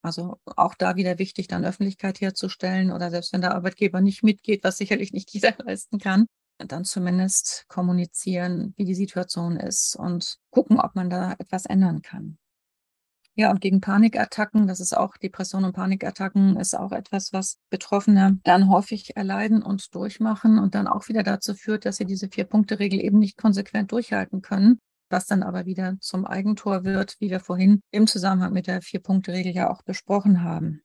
[0.04, 4.62] Also auch da wieder wichtig, dann Öffentlichkeit herzustellen oder selbst wenn der Arbeitgeber nicht mitgeht,
[4.62, 6.26] was sicherlich nicht jeder leisten kann,
[6.58, 12.36] dann zumindest kommunizieren, wie die Situation ist und gucken, ob man da etwas ändern kann.
[13.34, 18.38] Ja, und gegen Panikattacken, das ist auch Depression und Panikattacken, ist auch etwas, was Betroffene
[18.44, 23.00] dann häufig erleiden und durchmachen und dann auch wieder dazu führt, dass sie diese Vier-Punkte-Regel
[23.00, 24.80] eben nicht konsequent durchhalten können
[25.14, 29.55] was dann aber wieder zum Eigentor wird, wie wir vorhin im Zusammenhang mit der Vier-Punkte-Regel
[29.55, 30.83] ja auch besprochen haben.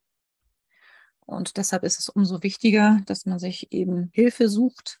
[1.26, 5.00] Und deshalb ist es umso wichtiger, dass man sich eben Hilfe sucht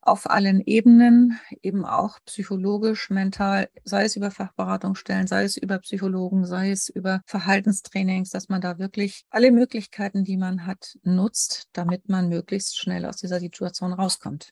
[0.00, 6.44] auf allen Ebenen, eben auch psychologisch, mental, sei es über Fachberatungsstellen, sei es über Psychologen,
[6.44, 12.08] sei es über Verhaltenstrainings, dass man da wirklich alle Möglichkeiten, die man hat, nutzt, damit
[12.08, 14.50] man möglichst schnell aus dieser Situation rauskommt.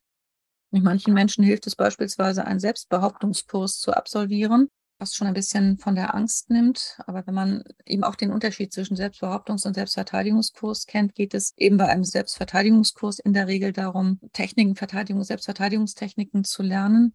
[0.83, 4.69] Manchen Menschen hilft es beispielsweise, einen Selbstbehauptungskurs zu absolvieren.
[4.99, 6.99] was schon ein bisschen von der Angst nimmt.
[7.07, 11.77] Aber wenn man eben auch den Unterschied zwischen Selbstbehauptungs- und Selbstverteidigungskurs kennt, geht es eben
[11.77, 17.15] bei einem Selbstverteidigungskurs in der Regel darum, Techniken, Verteidigung, Selbstverteidigungstechniken zu lernen,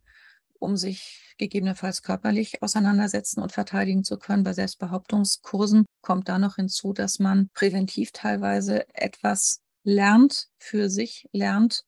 [0.60, 4.44] um sich gegebenenfalls körperlich auseinandersetzen und verteidigen zu können.
[4.44, 11.86] Bei Selbstbehauptungskursen kommt da noch hinzu, dass man präventiv teilweise etwas lernt, für sich lernt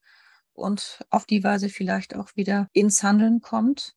[0.53, 3.95] und auf die Weise vielleicht auch wieder ins Handeln kommt.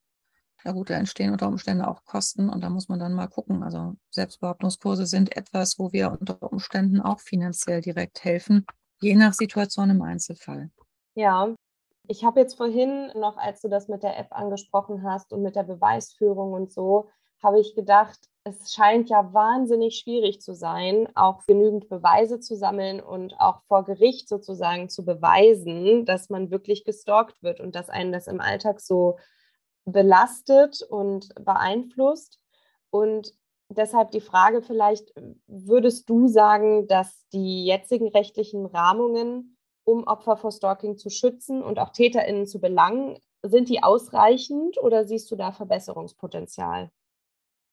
[0.64, 3.62] Ja gut, da entstehen unter Umständen auch Kosten und da muss man dann mal gucken.
[3.62, 8.64] Also Selbstbehauptungskurse sind etwas, wo wir unter Umständen auch finanziell direkt helfen,
[9.00, 10.70] je nach Situation im Einzelfall.
[11.14, 11.54] Ja,
[12.06, 15.54] ich habe jetzt vorhin noch, als du das mit der App angesprochen hast und mit
[15.56, 17.08] der Beweisführung und so,
[17.42, 23.00] habe ich gedacht, es scheint ja wahnsinnig schwierig zu sein, auch genügend Beweise zu sammeln
[23.00, 28.12] und auch vor Gericht sozusagen zu beweisen, dass man wirklich gestalkt wird und dass einen
[28.12, 29.18] das im Alltag so
[29.86, 32.38] belastet und beeinflusst.
[32.90, 33.32] Und
[33.70, 35.14] deshalb die Frage vielleicht,
[35.46, 41.78] würdest du sagen, dass die jetzigen rechtlichen Rahmungen, um Opfer vor Stalking zu schützen und
[41.78, 46.90] auch Täterinnen zu belangen, sind die ausreichend oder siehst du da Verbesserungspotenzial?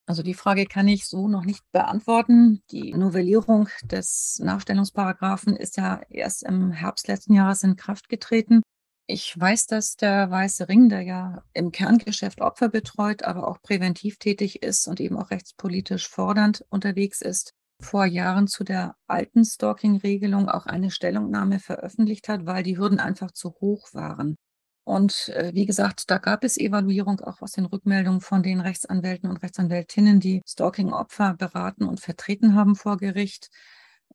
[0.06, 2.62] Also die Frage kann ich so noch nicht beantworten.
[2.70, 8.62] Die Novellierung des Nachstellungsparagraphen ist ja erst im Herbst letzten Jahres in Kraft getreten.
[9.06, 14.18] Ich weiß, dass der Weiße Ring, der ja im Kerngeschäft Opfer betreut, aber auch präventiv
[14.18, 20.48] tätig ist und eben auch rechtspolitisch fordernd unterwegs ist, vor Jahren zu der alten Stalking-Regelung
[20.48, 24.36] auch eine Stellungnahme veröffentlicht hat, weil die Hürden einfach zu hoch waren.
[24.84, 29.30] Und äh, wie gesagt, da gab es Evaluierung auch aus den Rückmeldungen von den Rechtsanwälten
[29.30, 33.48] und Rechtsanwältinnen, die Stalking-Opfer beraten und vertreten haben vor Gericht.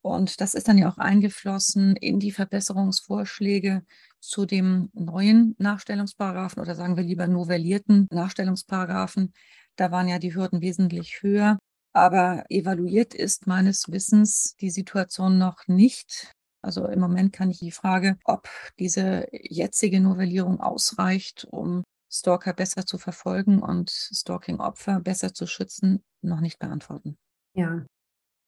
[0.01, 3.84] Und das ist dann ja auch eingeflossen in die Verbesserungsvorschläge
[4.19, 9.34] zu dem neuen Nachstellungsparagraphen oder sagen wir lieber novellierten Nachstellungsparagraphen.
[9.75, 11.58] Da waren ja die Hürden wesentlich höher.
[11.93, 16.34] Aber evaluiert ist meines Wissens die Situation noch nicht.
[16.67, 22.86] Also im Moment kann ich die Frage, ob diese jetzige Novellierung ausreicht, um Stalker besser
[22.86, 27.17] zu verfolgen und Stalking-Opfer besser zu schützen, noch nicht beantworten.
[27.53, 27.86] Ja,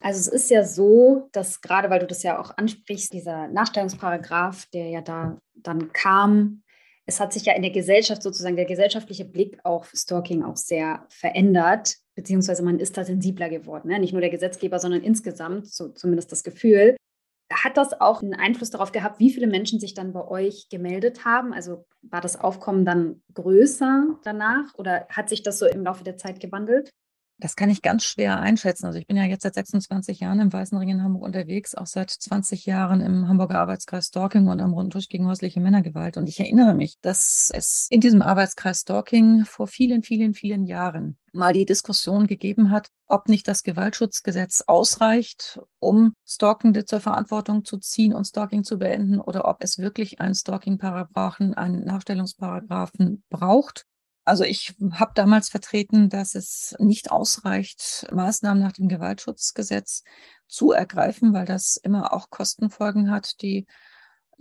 [0.02, 4.66] also es ist ja so, dass gerade weil du das ja auch ansprichst, dieser Nachstellungsparagraph,
[4.74, 6.64] der ja da dann kam,
[7.06, 11.06] es hat sich ja in der Gesellschaft sozusagen der gesellschaftliche Blick auf Stalking auch sehr
[11.08, 13.88] verändert, beziehungsweise man ist da sensibler geworden.
[13.88, 14.00] Ne?
[14.00, 16.98] Nicht nur der Gesetzgeber, sondern insgesamt, so zumindest das Gefühl.
[17.52, 21.26] Hat das auch einen Einfluss darauf gehabt, wie viele Menschen sich dann bei euch gemeldet
[21.26, 21.54] haben?
[21.54, 26.18] Also war das Aufkommen dann größer danach oder hat sich das so im Laufe der
[26.18, 26.92] Zeit gewandelt?
[27.42, 28.86] Das kann ich ganz schwer einschätzen.
[28.86, 31.86] Also ich bin ja jetzt seit 26 Jahren im Weißen Ring in Hamburg unterwegs, auch
[31.86, 36.18] seit 20 Jahren im Hamburger Arbeitskreis Stalking und am Runden Tisch gegen häusliche Männergewalt.
[36.18, 41.18] Und ich erinnere mich, dass es in diesem Arbeitskreis Stalking vor vielen, vielen, vielen Jahren
[41.40, 47.78] mal die Diskussion gegeben hat, ob nicht das Gewaltschutzgesetz ausreicht, um Stalkende zur Verantwortung zu
[47.78, 53.86] ziehen und Stalking zu beenden, oder ob es wirklich einen Stalking-Paragraphen, einen Nachstellungsparagraphen braucht.
[54.26, 60.04] Also ich habe damals vertreten, dass es nicht ausreicht, Maßnahmen nach dem Gewaltschutzgesetz
[60.48, 63.66] zu ergreifen, weil das immer auch Kostenfolgen hat, die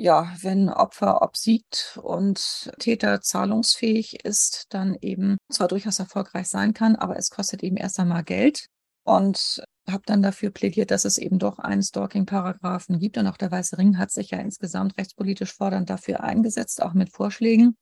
[0.00, 6.94] ja, wenn Opfer obsiegt und Täter zahlungsfähig ist, dann eben zwar durchaus erfolgreich sein kann,
[6.94, 8.66] aber es kostet eben erst einmal Geld.
[9.02, 13.16] Und habe dann dafür plädiert, dass es eben doch einen Stalking-Paragraphen gibt.
[13.16, 17.11] Und auch der Weiße Ring hat sich ja insgesamt rechtspolitisch fordernd dafür eingesetzt, auch mit
[17.11, 17.74] Vorschlägen.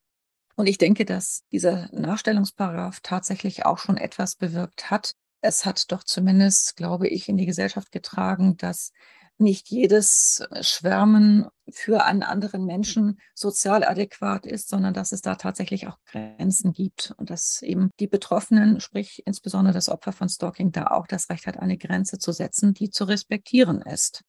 [0.55, 5.13] Und ich denke, dass dieser Nachstellungsparagraph tatsächlich auch schon etwas bewirkt hat.
[5.43, 8.93] Es hat doch zumindest, glaube ich, in die Gesellschaft getragen, dass
[9.39, 15.89] nicht jedes Schwärmen für einen anderen Menschen sozial adäquat ist, sondern dass es da tatsächlich
[15.89, 20.89] auch Grenzen gibt und dass eben die Betroffenen, sprich insbesondere das Opfer von Stalking, da
[20.89, 24.23] auch das Recht hat, eine Grenze zu setzen, die zu respektieren ist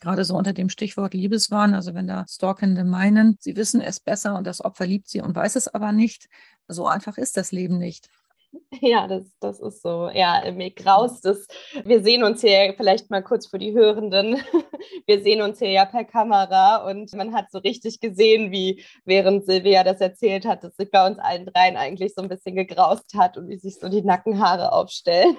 [0.00, 4.34] gerade so unter dem Stichwort Liebeswahn, also wenn da Stalkende meinen, sie wissen es besser
[4.36, 6.28] und das Opfer liebt sie und weiß es aber nicht.
[6.66, 8.08] So einfach ist das Leben nicht.
[8.80, 10.10] Ja, das, das ist so.
[10.12, 11.46] Ja, mir graust es.
[11.84, 14.36] Wir sehen uns hier vielleicht mal kurz für die Hörenden.
[15.06, 19.44] Wir sehen uns hier ja per Kamera und man hat so richtig gesehen, wie während
[19.44, 23.14] Silvia das erzählt hat, dass sich bei uns allen dreien eigentlich so ein bisschen gegraust
[23.16, 25.36] hat und wie sich so die Nackenhaare aufstellen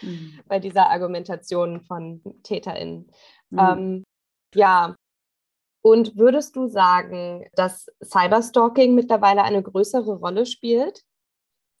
[0.00, 0.40] mhm.
[0.48, 3.10] bei dieser Argumentation von TäterInnen.
[3.50, 3.58] Mhm.
[3.58, 4.04] Ähm,
[4.54, 4.96] ja.
[5.82, 11.02] Und würdest du sagen, dass Cyberstalking mittlerweile eine größere Rolle spielt?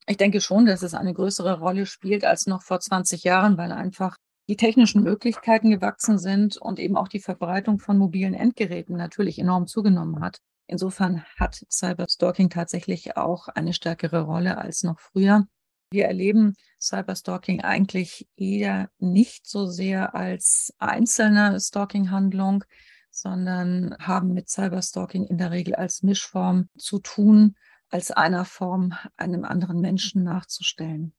[0.06, 3.72] Ich denke schon, dass es eine größere Rolle spielt als noch vor 20 Jahren, weil
[3.72, 4.16] einfach
[4.48, 9.66] die technischen Möglichkeiten gewachsen sind und eben auch die Verbreitung von mobilen Endgeräten natürlich enorm
[9.66, 10.40] zugenommen hat.
[10.66, 15.46] Insofern hat Cyberstalking tatsächlich auch eine stärkere Rolle als noch früher.
[15.90, 22.64] Wir erleben Cyberstalking eigentlich eher nicht so sehr als einzelne Stalking-Handlung,
[23.10, 27.56] sondern haben mit Cyberstalking in der Regel als Mischform zu tun,
[27.92, 31.14] als einer Form einem anderen Menschen nachzustellen.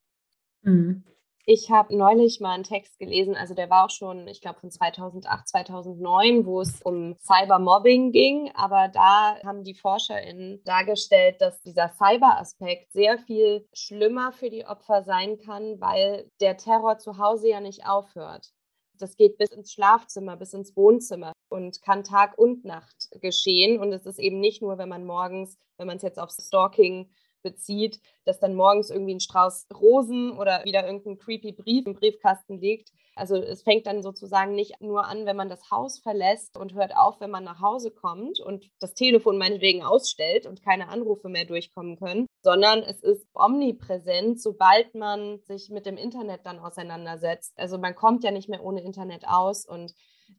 [0.64, 1.04] Mhm.
[1.46, 4.72] Ich habe neulich mal einen Text gelesen, also der war auch schon, ich glaube, von
[4.72, 8.50] 2008, 2009, wo es um Cybermobbing ging.
[8.56, 15.04] Aber da haben die ForscherInnen dargestellt, dass dieser Cyber-Aspekt sehr viel schlimmer für die Opfer
[15.04, 18.54] sein kann, weil der Terror zu Hause ja nicht aufhört.
[18.98, 23.80] Das geht bis ins Schlafzimmer, bis ins Wohnzimmer und kann Tag und Nacht geschehen.
[23.80, 27.10] Und es ist eben nicht nur, wenn man morgens, wenn man es jetzt auf Stalking
[27.44, 32.58] bezieht, dass dann morgens irgendwie ein Strauß Rosen oder wieder irgendein creepy Brief im Briefkasten
[32.60, 32.92] liegt.
[33.16, 36.96] Also es fängt dann sozusagen nicht nur an, wenn man das Haus verlässt und hört
[36.96, 41.46] auf, wenn man nach Hause kommt und das Telefon meinetwegen ausstellt und keine Anrufe mehr
[41.46, 47.54] durchkommen können, sondern es ist omnipräsent, sobald man sich mit dem Internet dann auseinandersetzt.
[47.56, 49.94] Also man kommt ja nicht mehr ohne Internet aus und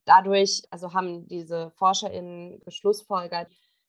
[0.04, 3.48] dadurch, also haben diese ForscherInnen geschlussfolgert,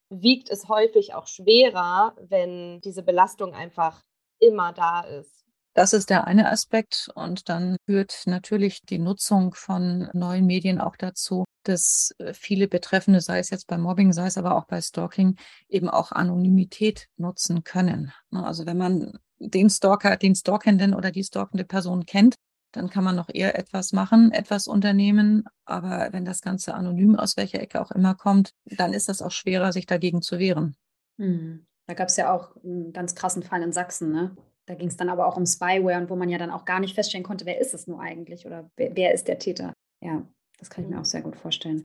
[0.09, 4.03] wiegt es häufig auch schwerer, wenn diese Belastung einfach
[4.39, 5.45] immer da ist.
[5.73, 7.09] Das ist der eine Aspekt.
[7.15, 13.19] Und dann führt natürlich die Nutzung von neuen Medien auch dazu, dass äh, viele Betreffende,
[13.19, 15.35] sei es jetzt bei Mobbing, sei es aber auch bei Stalking,
[15.67, 18.13] eben auch Anonymität nutzen können.
[18.31, 22.35] Ne, also wenn man den Stalker, den Stalkenden oder die stalkende Person kennt,
[22.75, 25.45] dann kann man noch eher etwas machen, etwas unternehmen.
[25.65, 29.31] Aber wenn das Ganze anonym aus welcher Ecke auch immer kommt, dann ist das auch
[29.31, 30.75] schwerer, sich dagegen zu wehren.
[31.19, 31.65] Hm.
[31.87, 34.35] Da gab es ja auch einen ganz krassen Fall in Sachsen, ne?
[34.67, 36.79] Da ging es dann aber auch um Spyware und wo man ja dann auch gar
[36.79, 39.73] nicht feststellen konnte, wer ist es nur eigentlich oder wer, wer ist der Täter.
[40.03, 40.23] Ja,
[40.57, 41.83] das kann ich mir auch sehr gut vorstellen.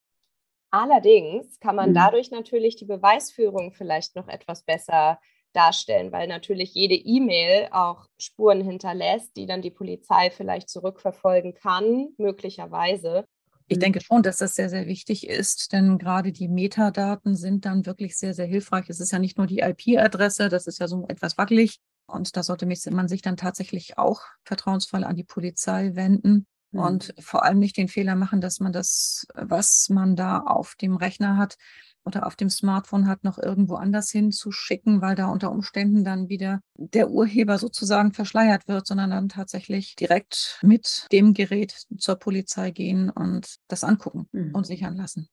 [0.73, 1.95] Allerdings kann man mhm.
[1.95, 5.21] dadurch natürlich die Beweisführung vielleicht noch etwas besser
[5.53, 12.09] darstellen, weil natürlich jede E-Mail auch Spuren hinterlässt, die dann die Polizei vielleicht zurückverfolgen kann,
[12.19, 13.25] möglicherweise.
[13.69, 17.87] Ich denke schon, dass das sehr, sehr wichtig ist, denn gerade die Metadaten sind dann
[17.87, 18.89] wirklich sehr, sehr hilfreich.
[18.89, 21.79] Es ist ja nicht nur die IP-Adresse, das ist ja so etwas wackelig.
[22.07, 26.81] Und da sollte man sich dann tatsächlich auch vertrauensvoll an die Polizei wenden mhm.
[26.81, 30.97] und vor allem nicht den Fehler machen, dass man das, was man da auf dem
[30.97, 31.57] Rechner hat,
[32.05, 36.61] oder auf dem Smartphone hat, noch irgendwo anders hinzuschicken, weil da unter Umständen dann wieder
[36.77, 43.11] der Urheber sozusagen verschleiert wird, sondern dann tatsächlich direkt mit dem Gerät zur Polizei gehen
[43.11, 44.55] und das angucken mhm.
[44.55, 45.29] und sichern lassen.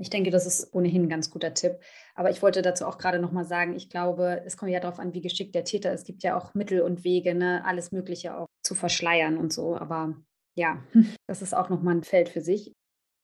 [0.00, 1.80] Ich denke, das ist ohnehin ein ganz guter Tipp.
[2.14, 5.12] Aber ich wollte dazu auch gerade nochmal sagen, ich glaube, es kommt ja darauf an,
[5.12, 6.00] wie geschickt der Täter ist.
[6.00, 9.76] Es gibt ja auch Mittel und Wege, ne, alles Mögliche auch zu verschleiern und so.
[9.76, 10.14] Aber
[10.54, 10.82] ja,
[11.26, 12.72] das ist auch nochmal ein Feld für sich.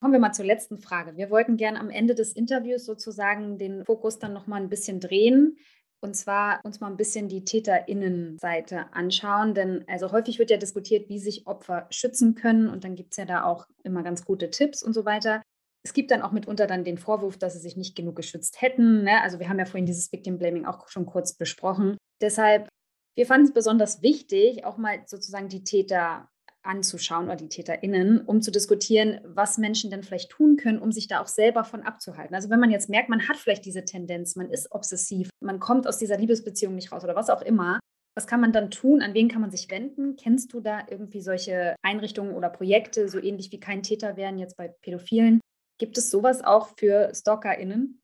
[0.01, 1.17] Kommen wir mal zur letzten Frage.
[1.17, 4.99] Wir wollten gerne am Ende des Interviews sozusagen den Fokus dann noch mal ein bisschen
[4.99, 5.57] drehen
[6.05, 11.09] und zwar uns mal ein bisschen die TäterInnenseite anschauen, denn also häufig wird ja diskutiert,
[11.09, 14.51] wie sich Opfer schützen können und dann gibt es ja da auch immer ganz gute
[14.51, 15.41] Tipps und so weiter.
[15.83, 19.03] Es gibt dann auch mitunter dann den Vorwurf, dass sie sich nicht genug geschützt hätten.
[19.03, 19.21] Ne?
[19.21, 21.97] Also wir haben ja vorhin dieses Victim Blaming auch schon kurz besprochen.
[22.21, 22.69] Deshalb,
[23.15, 26.29] wir fanden es besonders wichtig, auch mal sozusagen die Täter
[26.65, 31.07] anzuschauen oder die TäterInnen, um zu diskutieren, was Menschen denn vielleicht tun können, um sich
[31.07, 32.35] da auch selber von abzuhalten.
[32.35, 35.87] Also wenn man jetzt merkt, man hat vielleicht diese Tendenz, man ist obsessiv, man kommt
[35.87, 37.79] aus dieser Liebesbeziehung nicht raus oder was auch immer,
[38.15, 39.01] was kann man dann tun?
[39.01, 40.15] An wen kann man sich wenden?
[40.15, 44.55] Kennst du da irgendwie solche Einrichtungen oder Projekte, so ähnlich wie kein Täter wären jetzt
[44.55, 45.41] bei Pädophilen?
[45.77, 47.99] Gibt es sowas auch für StalkerInnen?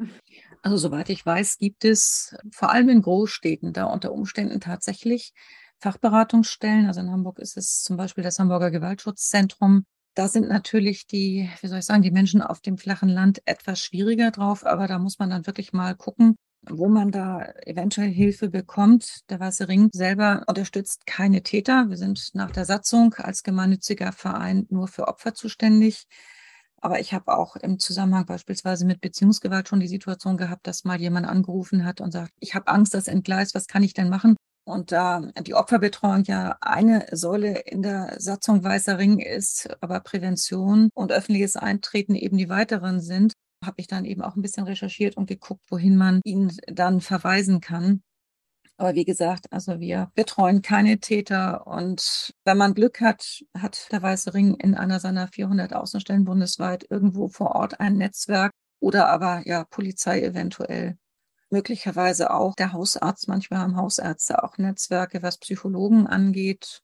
[0.62, 5.34] Also soweit ich weiß, gibt es vor allem in Großstädten da unter Umständen tatsächlich
[5.82, 6.86] Fachberatungsstellen.
[6.88, 9.84] Also in Hamburg ist es zum Beispiel das Hamburger Gewaltschutzzentrum.
[10.14, 13.80] Da sind natürlich die, wie soll ich sagen, die Menschen auf dem flachen Land etwas
[13.80, 16.36] schwieriger drauf, aber da muss man dann wirklich mal gucken,
[16.70, 19.22] wo man da eventuell Hilfe bekommt.
[19.30, 21.90] Der Weiße Ring selber unterstützt keine Täter.
[21.90, 26.06] Wir sind nach der Satzung als gemeinnütziger Verein nur für Opfer zuständig.
[26.78, 31.00] Aber ich habe auch im Zusammenhang beispielsweise mit Beziehungsgewalt schon die Situation gehabt, dass mal
[31.00, 34.36] jemand angerufen hat und sagt, ich habe Angst, das entgleist, was kann ich denn machen?
[34.72, 40.90] Und da die Opferbetreuung ja eine Säule in der Satzung Weißer Ring ist, aber Prävention
[40.94, 45.18] und öffentliches Eintreten eben die weiteren sind, habe ich dann eben auch ein bisschen recherchiert
[45.18, 48.02] und geguckt, wohin man ihn dann verweisen kann.
[48.78, 54.02] Aber wie gesagt, also wir betreuen keine Täter und wenn man Glück hat, hat der
[54.02, 59.44] Weiße Ring in einer seiner 400 Außenstellen bundesweit irgendwo vor Ort ein Netzwerk oder aber
[59.46, 60.98] ja Polizei eventuell
[61.52, 63.28] möglicherweise auch der Hausarzt.
[63.28, 66.82] Manchmal haben Hausärzte auch Netzwerke, was Psychologen angeht.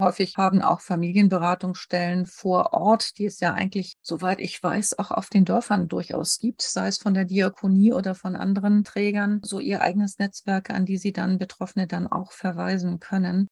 [0.00, 5.28] Häufig haben auch Familienberatungsstellen vor Ort, die es ja eigentlich, soweit ich weiß, auch auf
[5.28, 9.82] den Dörfern durchaus gibt, sei es von der Diakonie oder von anderen Trägern, so ihr
[9.82, 13.48] eigenes Netzwerk, an die sie dann Betroffene dann auch verweisen können.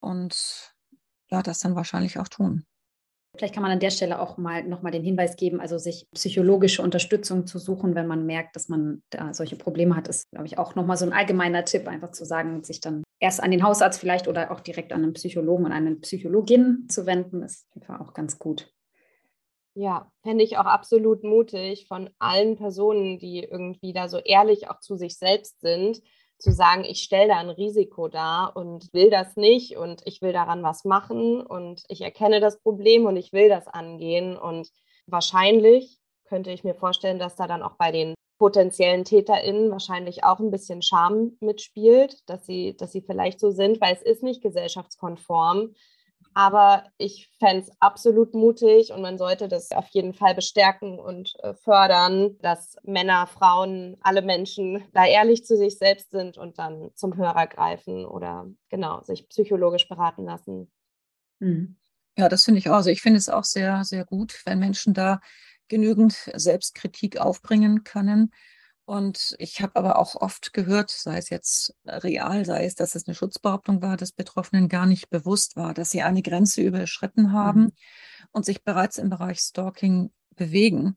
[0.00, 0.74] und
[1.30, 2.67] ja, das dann wahrscheinlich auch tun.
[3.38, 6.82] Vielleicht kann man an der Stelle auch mal nochmal den Hinweis geben, also sich psychologische
[6.82, 10.58] Unterstützung zu suchen, wenn man merkt, dass man da solche Probleme hat, ist, glaube ich,
[10.58, 14.00] auch nochmal so ein allgemeiner Tipp, einfach zu sagen, sich dann erst an den Hausarzt
[14.00, 18.12] vielleicht oder auch direkt an einen Psychologen und eine Psychologin zu wenden, ist Fall auch
[18.12, 18.72] ganz gut.
[19.74, 24.80] Ja, fände ich auch absolut mutig von allen Personen, die irgendwie da so ehrlich auch
[24.80, 26.00] zu sich selbst sind,
[26.38, 30.32] zu sagen, ich stelle da ein Risiko dar und will das nicht und ich will
[30.32, 34.36] daran was machen und ich erkenne das Problem und ich will das angehen.
[34.36, 34.70] Und
[35.06, 40.38] wahrscheinlich könnte ich mir vorstellen, dass da dann auch bei den potenziellen TäterInnen wahrscheinlich auch
[40.38, 44.40] ein bisschen Scham mitspielt, dass sie, dass sie vielleicht so sind, weil es ist nicht
[44.40, 45.74] gesellschaftskonform.
[46.38, 51.32] Aber ich fände es absolut mutig und man sollte das auf jeden Fall bestärken und
[51.42, 56.92] äh, fördern, dass Männer, Frauen, alle Menschen da ehrlich zu sich selbst sind und dann
[56.94, 60.70] zum Hörer greifen oder genau sich psychologisch beraten lassen.
[61.40, 61.76] Mhm.
[62.16, 62.76] Ja, das finde ich auch.
[62.76, 65.18] Also ich finde es auch sehr, sehr gut, wenn Menschen da
[65.66, 68.32] genügend Selbstkritik aufbringen können
[68.88, 73.06] und ich habe aber auch oft gehört, sei es jetzt real, sei es, dass es
[73.06, 77.60] eine Schutzbehauptung war, dass Betroffenen gar nicht bewusst war, dass sie eine Grenze überschritten haben
[77.64, 77.72] mhm.
[78.32, 80.96] und sich bereits im Bereich Stalking bewegen.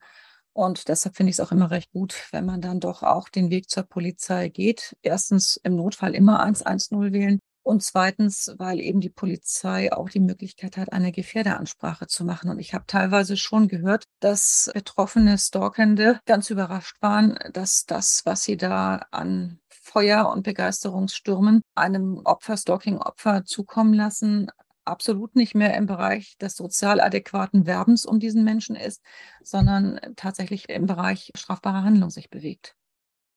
[0.53, 3.49] Und deshalb finde ich es auch immer recht gut, wenn man dann doch auch den
[3.49, 4.95] Weg zur Polizei geht.
[5.01, 10.77] Erstens im Notfall immer 110 wählen und zweitens, weil eben die Polizei auch die Möglichkeit
[10.77, 12.49] hat, eine Gefährderansprache zu machen.
[12.49, 18.43] Und ich habe teilweise schon gehört, dass betroffene Stalkende ganz überrascht waren, dass das, was
[18.43, 24.49] sie da an Feuer und Begeisterungsstürmen einem Opfer, Stalking-Opfer zukommen lassen,
[24.85, 29.01] absolut nicht mehr im Bereich des sozial adäquaten Werbens um diesen Menschen ist,
[29.43, 32.75] sondern tatsächlich im Bereich strafbarer Handlung sich bewegt.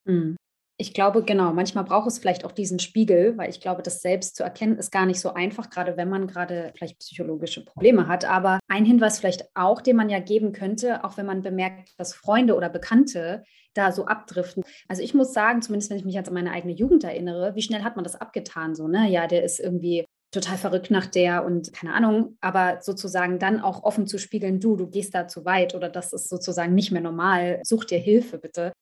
[0.04, 0.36] Mhm.
[0.76, 4.34] Ich glaube, genau, manchmal braucht es vielleicht auch diesen Spiegel, weil ich glaube, das selbst
[4.34, 8.24] zu erkennen ist gar nicht so einfach, gerade wenn man gerade vielleicht psychologische Probleme hat.
[8.24, 12.12] Aber ein Hinweis vielleicht auch, den man ja geben könnte, auch wenn man bemerkt, dass
[12.12, 14.64] Freunde oder Bekannte da so abdriften.
[14.88, 17.62] Also ich muss sagen, zumindest wenn ich mich jetzt an meine eigene Jugend erinnere, wie
[17.62, 18.74] schnell hat man das abgetan?
[18.74, 19.08] So, ne?
[19.08, 23.84] Ja, der ist irgendwie total verrückt nach der und keine Ahnung, aber sozusagen dann auch
[23.84, 27.02] offen zu spiegeln, du, du gehst da zu weit oder das ist sozusagen nicht mehr
[27.02, 28.72] normal, such dir Hilfe bitte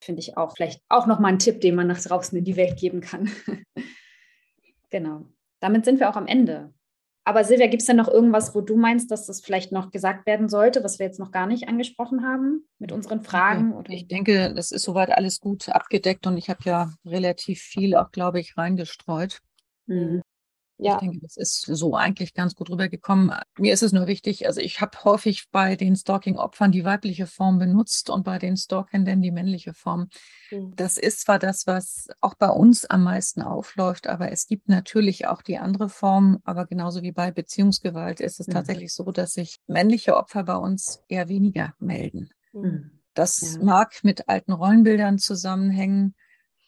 [0.00, 2.78] finde ich auch vielleicht auch nochmal ein Tipp, den man nach draußen in die Welt
[2.78, 3.30] geben kann.
[4.90, 5.26] genau.
[5.60, 6.72] Damit sind wir auch am Ende.
[7.24, 10.26] Aber Silvia, gibt es denn noch irgendwas, wo du meinst, dass das vielleicht noch gesagt
[10.26, 13.74] werden sollte, was wir jetzt noch gar nicht angesprochen haben mit unseren Fragen?
[13.74, 13.90] Oder?
[13.90, 18.10] Ich denke, das ist soweit alles gut abgedeckt und ich habe ja relativ viel auch,
[18.10, 19.40] glaube ich, reingestreut.
[19.86, 20.22] Mhm.
[20.82, 20.94] Ja.
[20.94, 23.32] Ich denke, das ist so eigentlich ganz gut rübergekommen.
[23.58, 27.58] Mir ist es nur wichtig, also ich habe häufig bei den Stalking-Opfern die weibliche Form
[27.58, 30.08] benutzt und bei den Stalkenden die männliche Form.
[30.50, 30.72] Mhm.
[30.76, 35.26] Das ist zwar das, was auch bei uns am meisten aufläuft, aber es gibt natürlich
[35.26, 36.38] auch die andere Form.
[36.44, 38.52] Aber genauso wie bei Beziehungsgewalt ist es mhm.
[38.52, 42.30] tatsächlich so, dass sich männliche Opfer bei uns eher weniger melden.
[42.54, 42.90] Mhm.
[43.12, 43.64] Das ja.
[43.64, 46.14] mag mit alten Rollenbildern zusammenhängen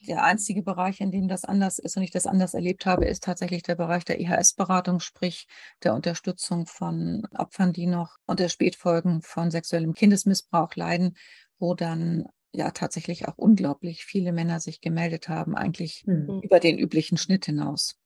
[0.06, 3.24] der einzige Bereich, in dem das anders ist und ich das anders erlebt habe, ist
[3.24, 5.46] tatsächlich der Bereich der IHS-Beratung, sprich
[5.82, 11.16] der Unterstützung von Opfern, die noch unter Spätfolgen von sexuellem Kindesmissbrauch leiden,
[11.58, 16.40] wo dann ja tatsächlich auch unglaublich viele Männer sich gemeldet haben, eigentlich mhm.
[16.42, 17.96] über den üblichen Schnitt hinaus.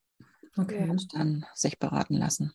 [0.57, 0.89] Okay.
[0.89, 2.55] Und dann sich beraten lassen.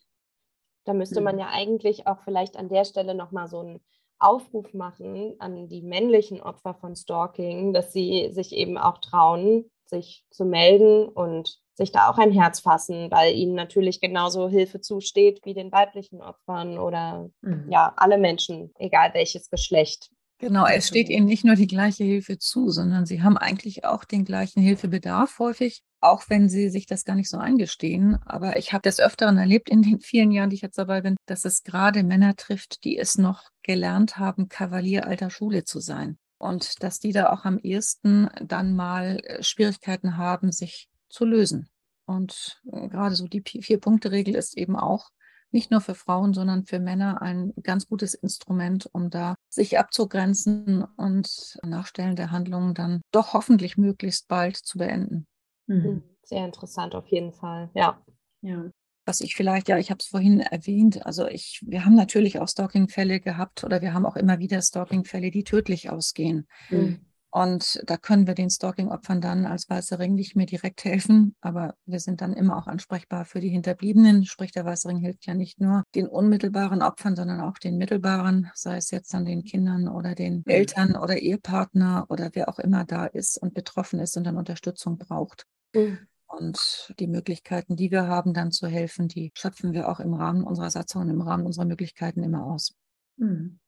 [0.84, 3.80] Da müsste man ja eigentlich auch vielleicht an der Stelle nochmal so ein
[4.22, 10.24] Aufruf machen an die männlichen Opfer von Stalking, dass sie sich eben auch trauen, sich
[10.30, 15.40] zu melden und sich da auch ein Herz fassen, weil ihnen natürlich genauso Hilfe zusteht
[15.44, 17.66] wie den weiblichen Opfern oder mhm.
[17.70, 20.10] ja, alle Menschen, egal welches Geschlecht.
[20.38, 24.04] Genau, es steht ihnen nicht nur die gleiche Hilfe zu, sondern sie haben eigentlich auch
[24.04, 28.18] den gleichen Hilfebedarf häufig, auch wenn sie sich das gar nicht so eingestehen.
[28.26, 31.16] Aber ich habe des Öfteren erlebt in den vielen Jahren, die ich jetzt dabei bin,
[31.26, 36.18] dass es gerade Männer trifft, die es noch gelernt haben, Kavalier alter Schule zu sein.
[36.38, 41.68] Und dass die da auch am ehesten dann mal äh, Schwierigkeiten haben, sich zu lösen.
[42.04, 45.10] Und äh, gerade so die Vier-Punkte-Regel ist eben auch,
[45.52, 50.84] nicht nur für Frauen, sondern für Männer ein ganz gutes Instrument, um da sich abzugrenzen
[50.96, 55.26] und nachstellende Handlungen dann doch hoffentlich möglichst bald zu beenden.
[55.72, 55.84] Mhm.
[55.84, 58.02] Hm, sehr interessant auf jeden Fall, ja.
[58.42, 58.70] Ja.
[59.04, 62.46] Was ich vielleicht, ja, ich habe es vorhin erwähnt, also ich, wir haben natürlich auch
[62.46, 66.46] Stalking-Fälle gehabt oder wir haben auch immer wieder Stalking-Fälle, die tödlich ausgehen.
[66.70, 67.00] Mhm.
[67.34, 71.74] Und da können wir den Stalking-Opfern dann als Weißer Ring nicht mehr direkt helfen, aber
[71.86, 74.26] wir sind dann immer auch ansprechbar für die Hinterbliebenen.
[74.26, 78.50] Sprich, der Weiße Ring hilft ja nicht nur den unmittelbaren Opfern, sondern auch den mittelbaren,
[78.54, 80.52] sei es jetzt dann den Kindern oder den mhm.
[80.52, 84.98] Eltern oder Ehepartner oder wer auch immer da ist und betroffen ist und dann Unterstützung
[84.98, 85.46] braucht.
[85.74, 85.98] Mhm.
[86.26, 90.44] Und die Möglichkeiten, die wir haben, dann zu helfen, die schöpfen wir auch im Rahmen
[90.44, 92.74] unserer Satzung und im Rahmen unserer Möglichkeiten immer aus.
[93.18, 93.58] Hm.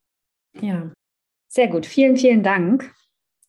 [0.59, 0.91] Ja,
[1.47, 1.85] sehr gut.
[1.85, 2.91] Vielen, vielen Dank.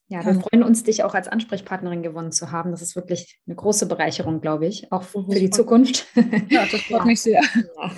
[0.08, 2.70] Ja, wir freuen uns, dich auch als Ansprechpartnerin gewonnen zu haben.
[2.70, 6.06] Das ist wirklich eine große Bereicherung, glaube ich, auch für die Zukunft.
[6.48, 7.04] Ja, das freut ja.
[7.04, 7.40] mich sehr.
[7.42, 7.90] Ja.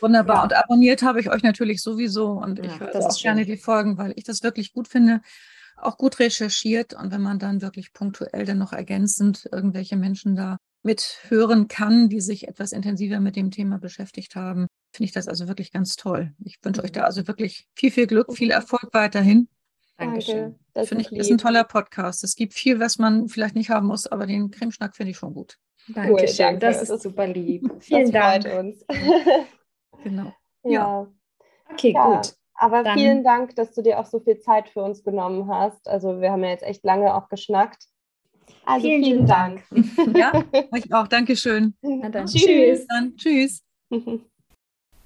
[0.00, 0.36] Wunderbar.
[0.36, 0.42] Ja.
[0.42, 4.14] Und abonniert habe ich euch natürlich sowieso und ich höre auch gerne die Folgen, weil
[4.16, 5.20] ich das wirklich gut finde.
[5.84, 10.56] Auch gut recherchiert und wenn man dann wirklich punktuell dann noch ergänzend irgendwelche Menschen da
[10.82, 15.48] mithören kann, die sich etwas intensiver mit dem Thema beschäftigt haben, finde ich das also
[15.48, 16.32] wirklich ganz toll.
[16.44, 19.48] Ich wünsche euch da also wirklich viel, viel Glück, viel Erfolg weiterhin.
[19.96, 20.58] Dankeschön.
[20.72, 21.20] Das finde ich, lieb.
[21.20, 22.24] ist ein toller Podcast.
[22.24, 25.34] Es gibt viel, was man vielleicht nicht haben muss, aber den Cremeschnack finde ich schon
[25.34, 25.58] gut.
[25.88, 26.58] Dankeschön, cool, danke.
[26.60, 27.70] das ist super lieb.
[27.80, 28.58] Vielen das Dank.
[28.58, 28.84] uns.
[30.02, 30.32] genau.
[30.66, 30.70] Ja.
[30.70, 31.12] ja.
[31.70, 32.06] Okay, ja.
[32.06, 32.34] gut.
[32.54, 32.98] Aber Dann.
[32.98, 35.88] vielen Dank, dass du dir auch so viel Zeit für uns genommen hast.
[35.88, 37.88] Also wir haben ja jetzt echt lange auch geschnackt.
[38.64, 39.62] Also vielen, vielen Dank.
[39.70, 40.16] Dank.
[40.16, 41.08] ja, euch auch.
[41.08, 41.74] Dankeschön.
[41.82, 42.26] Na dann.
[42.26, 42.86] Tschüss.
[42.86, 43.16] Dann.
[43.16, 43.62] Tschüss.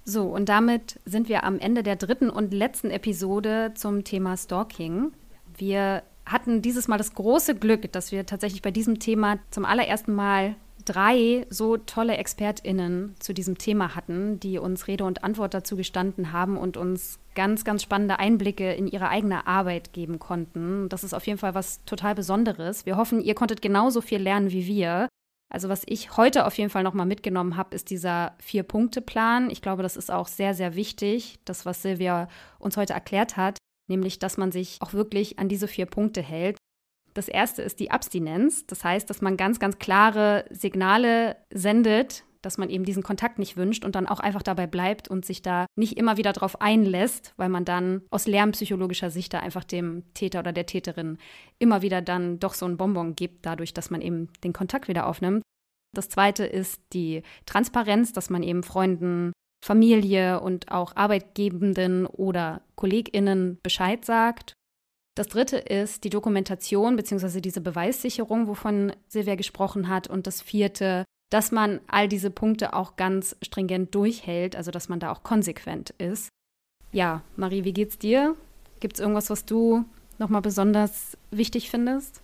[0.05, 5.13] So, und damit sind wir am Ende der dritten und letzten Episode zum Thema Stalking.
[5.55, 10.15] Wir hatten dieses Mal das große Glück, dass wir tatsächlich bei diesem Thema zum allerersten
[10.15, 10.57] Mal
[10.89, 16.33] drei so tolle ExpertInnen zu diesem Thema hatten, die uns Rede und Antwort dazu gestanden
[16.33, 20.89] haben und uns ganz, ganz spannende Einblicke in ihre eigene Arbeit geben konnten.
[20.89, 22.87] Das ist auf jeden Fall was total Besonderes.
[22.87, 25.09] Wir hoffen, ihr konntet genauso viel lernen wie wir.
[25.51, 29.51] Also was ich heute auf jeden Fall nochmal mitgenommen habe, ist dieser Vier-Punkte-Plan.
[29.51, 32.29] Ich glaube, das ist auch sehr, sehr wichtig, das, was Silvia
[32.59, 33.57] uns heute erklärt hat,
[33.89, 36.58] nämlich, dass man sich auch wirklich an diese vier Punkte hält.
[37.15, 38.67] Das erste ist die Abstinenz.
[38.67, 43.57] Das heißt, dass man ganz, ganz klare Signale sendet, dass man eben diesen Kontakt nicht
[43.57, 47.35] wünscht und dann auch einfach dabei bleibt und sich da nicht immer wieder drauf einlässt,
[47.37, 51.19] weil man dann aus lärmpsychologischer Sicht da einfach dem Täter oder der Täterin
[51.59, 55.07] immer wieder dann doch so ein Bonbon gibt, dadurch, dass man eben den Kontakt wieder
[55.07, 55.43] aufnimmt.
[55.95, 59.33] Das zweite ist die Transparenz, dass man eben Freunden,
[59.65, 64.53] Familie und auch Arbeitgebenden oder KollegInnen Bescheid sagt.
[65.19, 67.41] Das dritte ist die Dokumentation bzw.
[67.41, 70.07] diese Beweissicherung, wovon Silvia gesprochen hat.
[70.09, 75.01] Und das vierte dass man all diese Punkte auch ganz stringent durchhält, also dass man
[75.01, 76.31] da auch konsequent ist.
[76.91, 78.35] Ja, Marie, wie geht's dir?
[78.81, 79.85] Gibt es irgendwas, was du
[80.19, 82.23] nochmal besonders wichtig findest?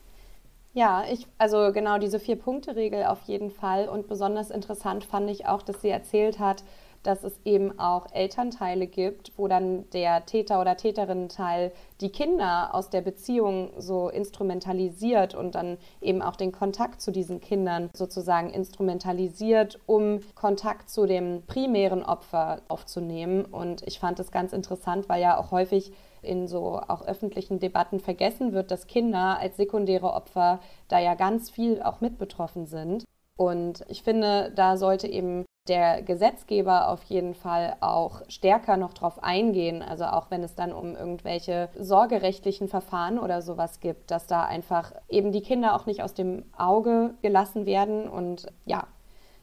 [0.73, 3.89] Ja, ich, also genau diese Vier-Punkte-Regel auf jeden Fall.
[3.89, 6.65] Und besonders interessant fand ich auch, dass sie erzählt hat,
[7.05, 12.91] dass es eben auch Elternteile gibt, wo dann der Täter oder Täterinnenteil die Kinder aus
[12.91, 19.79] der Beziehung so instrumentalisiert und dann eben auch den Kontakt zu diesen Kindern sozusagen instrumentalisiert,
[19.87, 23.45] um Kontakt zu dem primären Opfer aufzunehmen.
[23.45, 25.93] Und ich fand es ganz interessant, weil ja auch häufig
[26.23, 31.51] in so auch öffentlichen Debatten vergessen wird, dass Kinder als sekundäre Opfer da ja ganz
[31.51, 33.05] viel auch mit betroffen sind.
[33.37, 39.23] Und ich finde, da sollte eben der Gesetzgeber auf jeden Fall auch stärker noch drauf
[39.23, 44.45] eingehen, also auch wenn es dann um irgendwelche sorgerechtlichen Verfahren oder sowas gibt, dass da
[44.45, 48.87] einfach eben die Kinder auch nicht aus dem Auge gelassen werden und ja,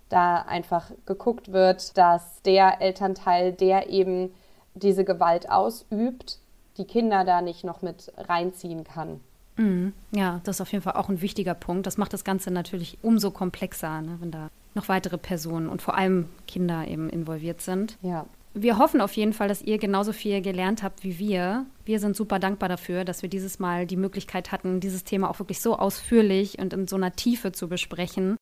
[0.09, 4.31] da einfach geguckt wird, dass der Elternteil, der eben
[4.75, 6.37] diese Gewalt ausübt,
[6.77, 9.21] die Kinder da nicht noch mit reinziehen kann.
[9.57, 9.93] Mhm.
[10.11, 11.87] Ja, das ist auf jeden Fall auch ein wichtiger Punkt.
[11.87, 15.97] Das macht das Ganze natürlich umso komplexer, ne, wenn da noch weitere Personen und vor
[15.97, 17.97] allem Kinder eben involviert sind.
[18.01, 18.25] Ja.
[18.53, 21.65] Wir hoffen auf jeden Fall, dass ihr genauso viel gelernt habt wie wir.
[21.85, 25.39] Wir sind super dankbar dafür, dass wir dieses Mal die Möglichkeit hatten, dieses Thema auch
[25.39, 28.35] wirklich so ausführlich und in so einer Tiefe zu besprechen.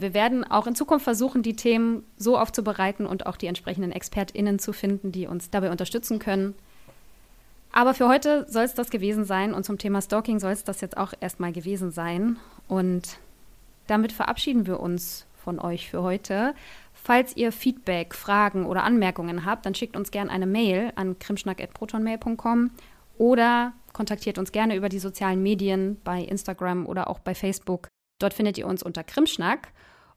[0.00, 4.60] Wir werden auch in Zukunft versuchen, die Themen so aufzubereiten und auch die entsprechenden ExpertInnen
[4.60, 6.54] zu finden, die uns dabei unterstützen können.
[7.72, 10.80] Aber für heute soll es das gewesen sein und zum Thema Stalking soll es das
[10.80, 12.36] jetzt auch erstmal gewesen sein.
[12.68, 13.18] Und
[13.88, 16.54] damit verabschieden wir uns von euch für heute.
[16.92, 22.70] Falls ihr Feedback, Fragen oder Anmerkungen habt, dann schickt uns gerne eine Mail an krimschnack.protonmail.com
[23.16, 27.88] oder kontaktiert uns gerne über die sozialen Medien bei Instagram oder auch bei Facebook.
[28.20, 29.68] Dort findet ihr uns unter Krimschnack.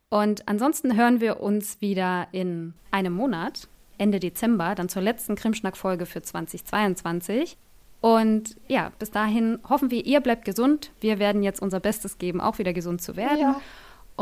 [0.10, 6.06] Und ansonsten hören wir uns wieder in einem Monat, Ende Dezember, dann zur letzten Krimschnack-Folge
[6.06, 7.56] für 2022.
[8.02, 10.92] Und ja, bis dahin hoffen wir, ihr bleibt gesund.
[11.00, 13.40] Wir werden jetzt unser Bestes geben, auch wieder gesund zu werden.
[13.40, 13.62] Ja.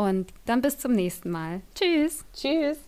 [0.00, 1.60] Und dann bis zum nächsten Mal.
[1.74, 2.24] Tschüss.
[2.32, 2.78] Tschüss.